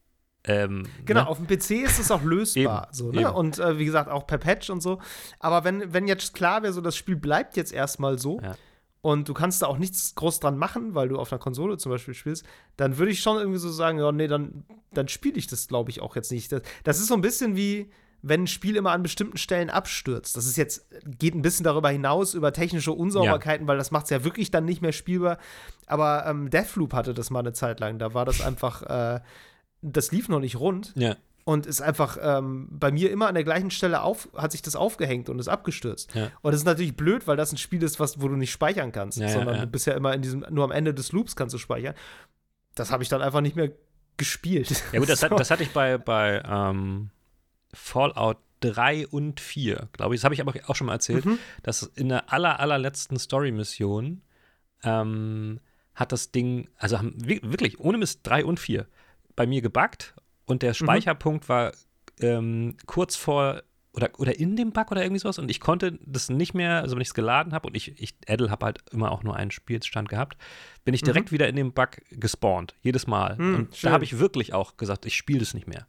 [0.44, 1.28] Ähm, genau, ne?
[1.28, 2.84] auf dem PC ist es auch lösbar.
[2.84, 3.30] eben, so, ne?
[3.30, 4.98] Und äh, wie gesagt, auch per Patch und so.
[5.40, 8.56] Aber wenn, wenn jetzt klar wäre, so das Spiel bleibt jetzt erstmal so ja.
[9.02, 11.92] und du kannst da auch nichts groß dran machen, weil du auf einer Konsole zum
[11.92, 12.46] Beispiel spielst,
[12.78, 14.64] dann würde ich schon irgendwie so sagen, ja, nee, dann,
[14.94, 16.50] dann spiele ich das, glaube ich, auch jetzt nicht.
[16.50, 17.90] Das, das ist so ein bisschen wie
[18.22, 20.36] wenn ein Spiel immer an bestimmten Stellen abstürzt.
[20.36, 23.68] Das ist jetzt, geht ein bisschen darüber hinaus, über technische Unsauberkeiten, ja.
[23.68, 25.38] weil das macht es ja wirklich dann nicht mehr spielbar.
[25.86, 27.98] Aber ähm, Deathloop hatte das mal eine Zeit lang.
[27.98, 29.20] Da war das einfach, äh,
[29.82, 30.92] das lief noch nicht rund.
[30.96, 31.16] Ja.
[31.44, 34.76] Und ist einfach ähm, bei mir immer an der gleichen Stelle auf, hat sich das
[34.76, 36.14] aufgehängt und ist abgestürzt.
[36.14, 36.30] Ja.
[36.42, 38.92] Und das ist natürlich blöd, weil das ein Spiel ist, was, wo du nicht speichern
[38.92, 41.54] kannst, ja, sondern du bist ja immer in diesem, nur am Ende des Loops kannst
[41.54, 41.94] du speichern.
[42.74, 43.70] Das habe ich dann einfach nicht mehr
[44.18, 44.84] gespielt.
[44.92, 47.08] Ja, gut, das, hat, das hatte ich bei, bei ähm
[47.72, 50.20] Fallout 3 und 4, glaube ich.
[50.20, 51.38] Das habe ich aber auch schon mal erzählt, mhm.
[51.62, 54.22] dass in der aller, allerletzten Story-Mission
[54.84, 55.60] ähm,
[55.94, 58.86] hat das Ding, also haben wirklich ohne Mist 3 und 4
[59.36, 60.14] bei mir gebuggt
[60.46, 60.74] und der mhm.
[60.74, 61.48] Speicherpunkt mhm.
[61.48, 61.72] war
[62.20, 63.62] ähm, kurz vor
[63.92, 66.94] oder, oder in dem Bug oder irgendwie sowas und ich konnte das nicht mehr, also
[66.94, 69.50] wenn ich es geladen habe und ich, ich Adel habe halt immer auch nur einen
[69.50, 70.36] Spielstand gehabt,
[70.84, 71.34] bin ich direkt mhm.
[71.34, 73.36] wieder in dem Bug gespawnt, jedes Mal.
[73.36, 73.88] Mhm, und schön.
[73.88, 75.86] da habe ich wirklich auch gesagt, ich spiele das nicht mehr.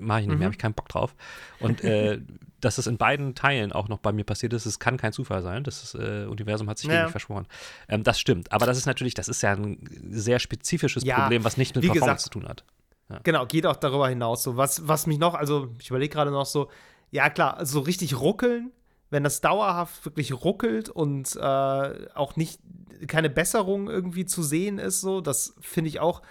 [0.00, 0.38] Mache ich nicht mhm.
[0.38, 1.14] mehr, habe ich keinen Bock drauf.
[1.60, 2.20] Und äh,
[2.60, 5.42] dass es in beiden Teilen auch noch bei mir passiert ist, es kann kein Zufall
[5.42, 5.64] sein.
[5.64, 6.94] Das äh, Universum hat sich ja.
[6.94, 7.46] gegen mich verschworen.
[7.88, 8.52] Ähm, das stimmt.
[8.52, 9.78] Aber das ist natürlich, das ist ja ein
[10.10, 12.64] sehr spezifisches ja, Problem, was nicht mit Performance gesagt, zu tun hat.
[13.10, 13.20] Ja.
[13.24, 14.44] Genau, geht auch darüber hinaus.
[14.44, 16.70] So, was, was mich noch, also ich überlege gerade noch so,
[17.10, 18.70] ja klar, so richtig ruckeln,
[19.10, 21.40] wenn das dauerhaft wirklich ruckelt und äh,
[22.14, 22.60] auch nicht
[23.08, 26.22] keine Besserung irgendwie zu sehen ist, so, das finde ich auch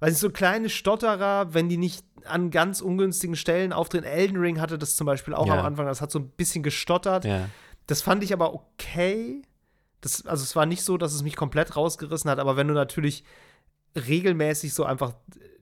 [0.00, 4.04] weil so kleine Stotterer, wenn die nicht an ganz ungünstigen Stellen auftreten.
[4.04, 5.58] Elden Ring hatte das zum Beispiel auch ja.
[5.58, 7.24] am Anfang, das hat so ein bisschen gestottert.
[7.24, 7.48] Ja.
[7.86, 9.42] Das fand ich aber okay.
[10.00, 12.74] Das, also es war nicht so, dass es mich komplett rausgerissen hat, aber wenn du
[12.74, 13.24] natürlich
[13.96, 15.14] regelmäßig so einfach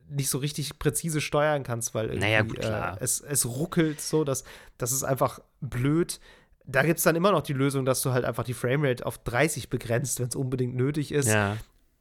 [0.08, 4.24] nicht so richtig präzise steuern kannst, weil irgendwie naja, gut, äh, es, es ruckelt so,
[4.24, 4.44] das,
[4.78, 6.20] das ist einfach blöd.
[6.64, 9.18] Da gibt es dann immer noch die Lösung, dass du halt einfach die Framerate auf
[9.18, 11.28] 30 begrenzt, wenn es unbedingt nötig ist.
[11.28, 11.56] Ja.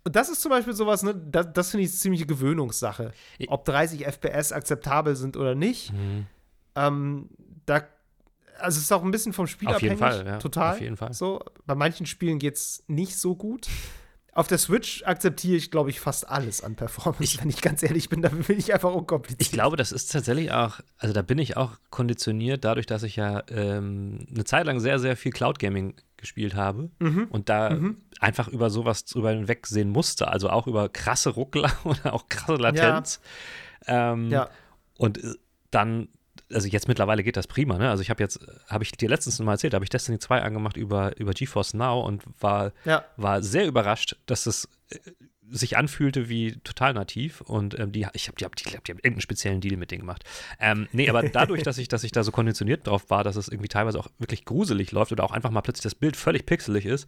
[0.06, 3.12] Und das ist zum Beispiel sowas, ne, das, das finde ich ziemliche Gewöhnungssache.
[3.47, 5.91] Ob 30 FPS akzeptabel sind oder nicht.
[5.91, 6.28] Mhm.
[6.76, 7.30] Ähm,
[7.66, 7.82] da,
[8.60, 9.99] also es ist auch ein bisschen vom Spiel auf abhängig.
[9.99, 10.38] Jeden Fall, ja.
[10.38, 10.74] Total.
[10.74, 11.12] Auf jeden Fall.
[11.14, 13.68] So, bei manchen Spielen geht es nicht so gut.
[14.36, 17.24] auf der Switch akzeptiere ich, glaube ich, fast alles an Performance.
[17.24, 19.41] Ich, wenn ich ganz ehrlich bin, da bin ich einfach unkompliziert.
[19.41, 23.16] Ich glaube, das ist tatsächlich auch, also da bin ich auch konditioniert, dadurch, dass ich
[23.16, 25.95] ja ähm, eine Zeit lang sehr, sehr viel Cloud Gaming
[26.26, 27.28] gespielt habe mhm.
[27.30, 28.01] und da mhm.
[28.19, 30.28] einfach über sowas drüber hinwegsehen musste.
[30.28, 33.21] Also auch über krasse Ruckler oder auch krasse Latenz.
[33.88, 34.13] Ja.
[34.13, 34.49] Ähm, ja.
[34.97, 35.36] Und äh,
[35.71, 36.09] dann
[36.53, 37.89] also jetzt mittlerweile geht das prima, ne?
[37.89, 40.78] Also ich habe jetzt, habe ich dir letztens mal erzählt, habe ich Destiny 2 angemacht
[40.78, 43.03] über, über GeForce Now und war, ja.
[43.17, 44.99] war sehr überrascht, dass es äh,
[45.51, 48.83] sich anfühlte wie total nativ und ähm, die, ich habe die, hab, die, die haben
[48.87, 50.23] irgendeinen speziellen Deal mit denen gemacht.
[50.59, 53.47] Ähm, nee, aber dadurch, dass ich, dass ich da so konditioniert drauf war, dass es
[53.47, 56.85] irgendwie teilweise auch wirklich gruselig läuft oder auch einfach mal plötzlich das Bild völlig pixelig
[56.85, 57.07] ist,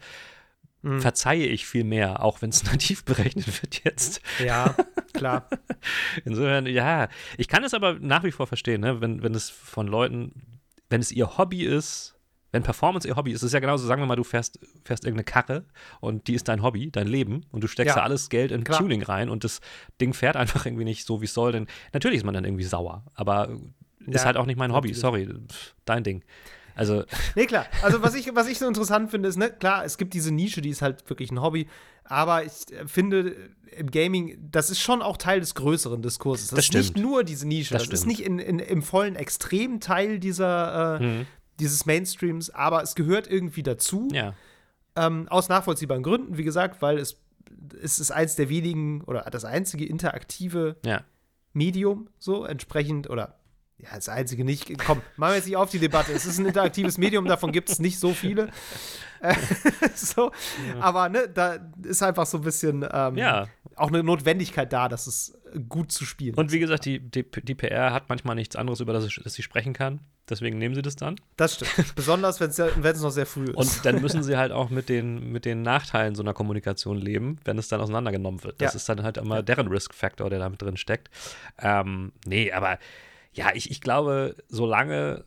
[0.81, 1.01] mhm.
[1.01, 4.21] verzeihe ich viel mehr, auch wenn es nativ berechnet wird jetzt.
[4.43, 4.75] Ja,
[5.13, 5.49] klar.
[6.25, 9.01] Insofern, ja, ich kann es aber nach wie vor verstehen, ne?
[9.01, 10.59] wenn, wenn es von Leuten,
[10.89, 12.16] wenn es ihr Hobby ist,
[12.51, 15.03] wenn Performance ihr Hobby ist, ist es ja genauso, sagen wir mal, du fährst, fährst
[15.03, 15.65] irgendeine Karre
[15.99, 18.01] und die ist dein Hobby, dein Leben und du steckst ja.
[18.01, 18.79] da alles Geld in Klar.
[18.79, 19.59] Tuning rein und das
[19.99, 22.63] Ding fährt einfach irgendwie nicht so, wie es soll, denn natürlich ist man dann irgendwie
[22.63, 23.49] sauer, aber
[24.05, 25.29] ja, ist halt auch nicht mein Hobby, sorry,
[25.85, 26.23] dein Ding.
[26.77, 27.03] Also.
[27.35, 27.65] Nee, klar.
[27.81, 30.61] Also, was ich, was ich so interessant finde, ist, ne, klar, es gibt diese Nische,
[30.61, 31.67] die ist halt wirklich ein Hobby.
[32.03, 32.53] Aber ich
[32.85, 33.35] finde,
[33.75, 36.47] im Gaming, das ist schon auch Teil des größeren Diskurses.
[36.47, 36.83] Das, das ist stimmt.
[36.83, 37.73] nicht nur diese Nische.
[37.73, 41.25] Das, das ist nicht in, in, im vollen Extremteil dieser, äh, mhm.
[41.59, 44.07] Dieses Mainstreams, aber es gehört irgendwie dazu.
[44.11, 44.33] Ja.
[44.95, 47.17] Ähm, aus nachvollziehbaren Gründen, wie gesagt, weil es,
[47.81, 51.03] es ist eins der wenigen oder das einzige interaktive ja.
[51.53, 53.37] Medium, so entsprechend, oder
[53.79, 54.75] ja, das einzige nicht.
[54.79, 56.11] Komm, machen wir jetzt nicht auf die Debatte.
[56.11, 58.49] Es ist ein interaktives Medium, davon gibt es nicht so viele.
[59.95, 60.31] so,
[60.67, 60.79] ja.
[60.79, 63.47] Aber ne, da ist einfach so ein bisschen ähm, ja.
[63.75, 65.37] auch eine Notwendigkeit da, dass es
[65.69, 68.93] gut zu spielen Und wie gesagt, die, die, die PR hat manchmal nichts anderes, über
[68.93, 69.99] das, ich, das sie sprechen kann.
[70.29, 71.15] Deswegen nehmen sie das dann.
[71.37, 71.71] Das stimmt.
[71.95, 73.55] Besonders, wenn es noch sehr früh ist.
[73.55, 77.39] Und dann müssen sie halt auch mit den, mit den Nachteilen so einer Kommunikation leben,
[77.45, 78.59] wenn es dann auseinandergenommen wird.
[78.61, 78.77] Das ja.
[78.77, 81.09] ist dann halt immer deren Risk-Factor, der damit drin steckt.
[81.59, 82.77] Ähm, nee, aber
[83.37, 85.23] ja, ich, ich glaube, solange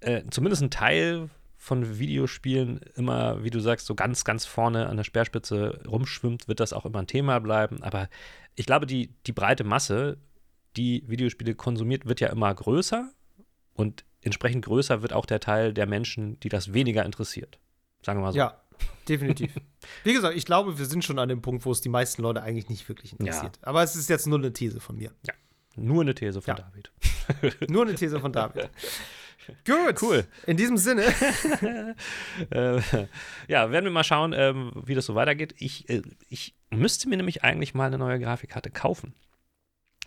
[0.00, 4.96] äh, zumindest ein Teil von Videospielen immer, wie du sagst, so ganz, ganz vorne an
[4.96, 7.82] der Speerspitze rumschwimmt, wird das auch immer ein Thema bleiben.
[7.82, 8.08] Aber
[8.54, 10.18] ich glaube, die, die breite Masse,
[10.76, 13.10] die Videospiele konsumiert, wird ja immer größer
[13.74, 17.58] und entsprechend größer wird auch der Teil der Menschen, die das weniger interessiert.
[18.04, 18.38] Sagen wir mal so.
[18.38, 18.60] Ja,
[19.08, 19.52] definitiv.
[20.04, 22.42] Wie gesagt, ich glaube, wir sind schon an dem Punkt, wo es die meisten Leute
[22.42, 23.58] eigentlich nicht wirklich interessiert.
[23.60, 23.68] Ja.
[23.68, 25.10] Aber es ist jetzt nur eine These von mir.
[25.26, 25.34] Ja.
[25.76, 26.62] Nur eine These von ja.
[26.62, 26.92] David.
[27.68, 28.70] Nur eine These von David.
[29.66, 30.00] Gut.
[30.00, 30.24] Cool.
[30.46, 31.02] In diesem Sinne.
[32.50, 32.80] äh,
[33.48, 35.54] ja, werden wir mal schauen, ähm, wie das so weitergeht.
[35.58, 39.14] Ich, äh, ich müsste mir nämlich eigentlich mal eine neue Grafikkarte kaufen.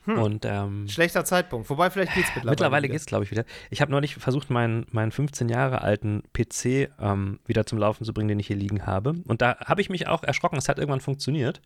[0.06, 0.20] Hm.
[0.20, 1.70] Und, ähm, Schlechter Zeitpunkt.
[1.70, 2.52] Wobei, vielleicht geht es mittlerweile.
[2.52, 3.44] Mittlerweile geht es, glaube ich, wieder.
[3.72, 8.14] Ich habe neulich versucht, meinen, meinen 15 Jahre alten PC ähm, wieder zum Laufen zu
[8.14, 9.16] bringen, den ich hier liegen habe.
[9.26, 10.58] Und da habe ich mich auch erschrocken.
[10.58, 11.62] Es hat irgendwann funktioniert.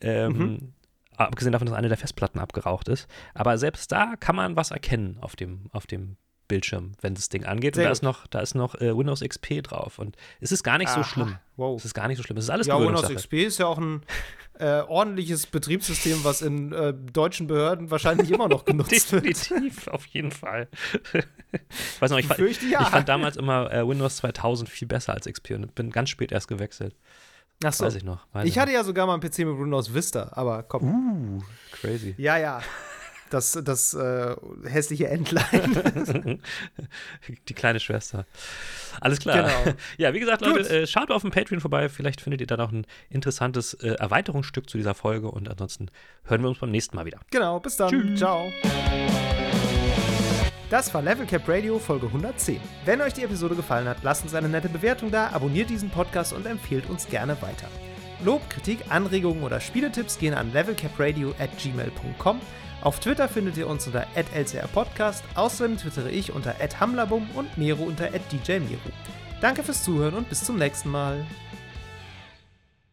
[0.00, 0.72] Ähm, mhm
[1.16, 3.08] abgesehen davon, dass eine der Festplatten abgeraucht ist.
[3.34, 6.16] Aber selbst da kann man was erkennen auf dem, auf dem
[6.48, 7.74] Bildschirm, wenn das Ding angeht.
[7.74, 9.98] Sehr und da ist noch, da ist noch äh, Windows XP drauf.
[9.98, 11.38] Und es ist gar nicht Aha, so schlimm.
[11.56, 11.78] Wow.
[11.78, 12.36] Es ist gar nicht so schlimm.
[12.36, 14.02] Es ist alles Ja, Windows XP ist ja auch ein
[14.58, 19.26] äh, ordentliches Betriebssystem, was in äh, deutschen Behörden wahrscheinlich immer noch genutzt wird.
[19.26, 20.68] Definitiv, auf jeden Fall.
[21.12, 25.26] ich weiß noch, ich, fand, ich fand damals immer äh, Windows 2000 viel besser als
[25.26, 26.94] XP und bin ganz spät erst gewechselt.
[27.64, 27.84] Ach so.
[27.84, 28.26] Weiß ich noch.
[28.32, 31.38] Weiß ich hatte ja sogar mal einen PC mit Windows Vista, aber komm.
[31.38, 31.42] Uh,
[31.72, 32.14] crazy.
[32.18, 32.60] Ja, ja.
[33.30, 36.40] Das, das äh, hässliche Entlein.
[37.48, 38.24] Die kleine Schwester.
[39.00, 39.48] Alles klar.
[39.64, 39.76] Genau.
[39.98, 41.88] Ja, wie gesagt, Leute, äh, schaut auf dem Patreon vorbei.
[41.88, 45.28] Vielleicht findet ihr da noch ein interessantes äh, Erweiterungsstück zu dieser Folge.
[45.30, 45.90] Und ansonsten
[46.24, 47.18] hören wir uns beim nächsten Mal wieder.
[47.30, 47.90] Genau, bis dann.
[47.90, 48.18] Tschüss.
[48.18, 48.52] Ciao.
[50.68, 52.60] Das war Level Cap Radio Folge 110.
[52.84, 56.32] Wenn euch die Episode gefallen hat, lasst uns eine nette Bewertung da, abonniert diesen Podcast
[56.32, 57.68] und empfehlt uns gerne weiter.
[58.24, 62.40] Lob, Kritik, Anregungen oder Spieletipps gehen an levelcapradio at gmail.com.
[62.82, 68.08] Auf Twitter findet ihr uns unter lcrpodcast, außerdem twittere ich unter hamlabum und Mero unter
[68.08, 68.90] djmero.
[69.40, 71.24] Danke fürs Zuhören und bis zum nächsten Mal.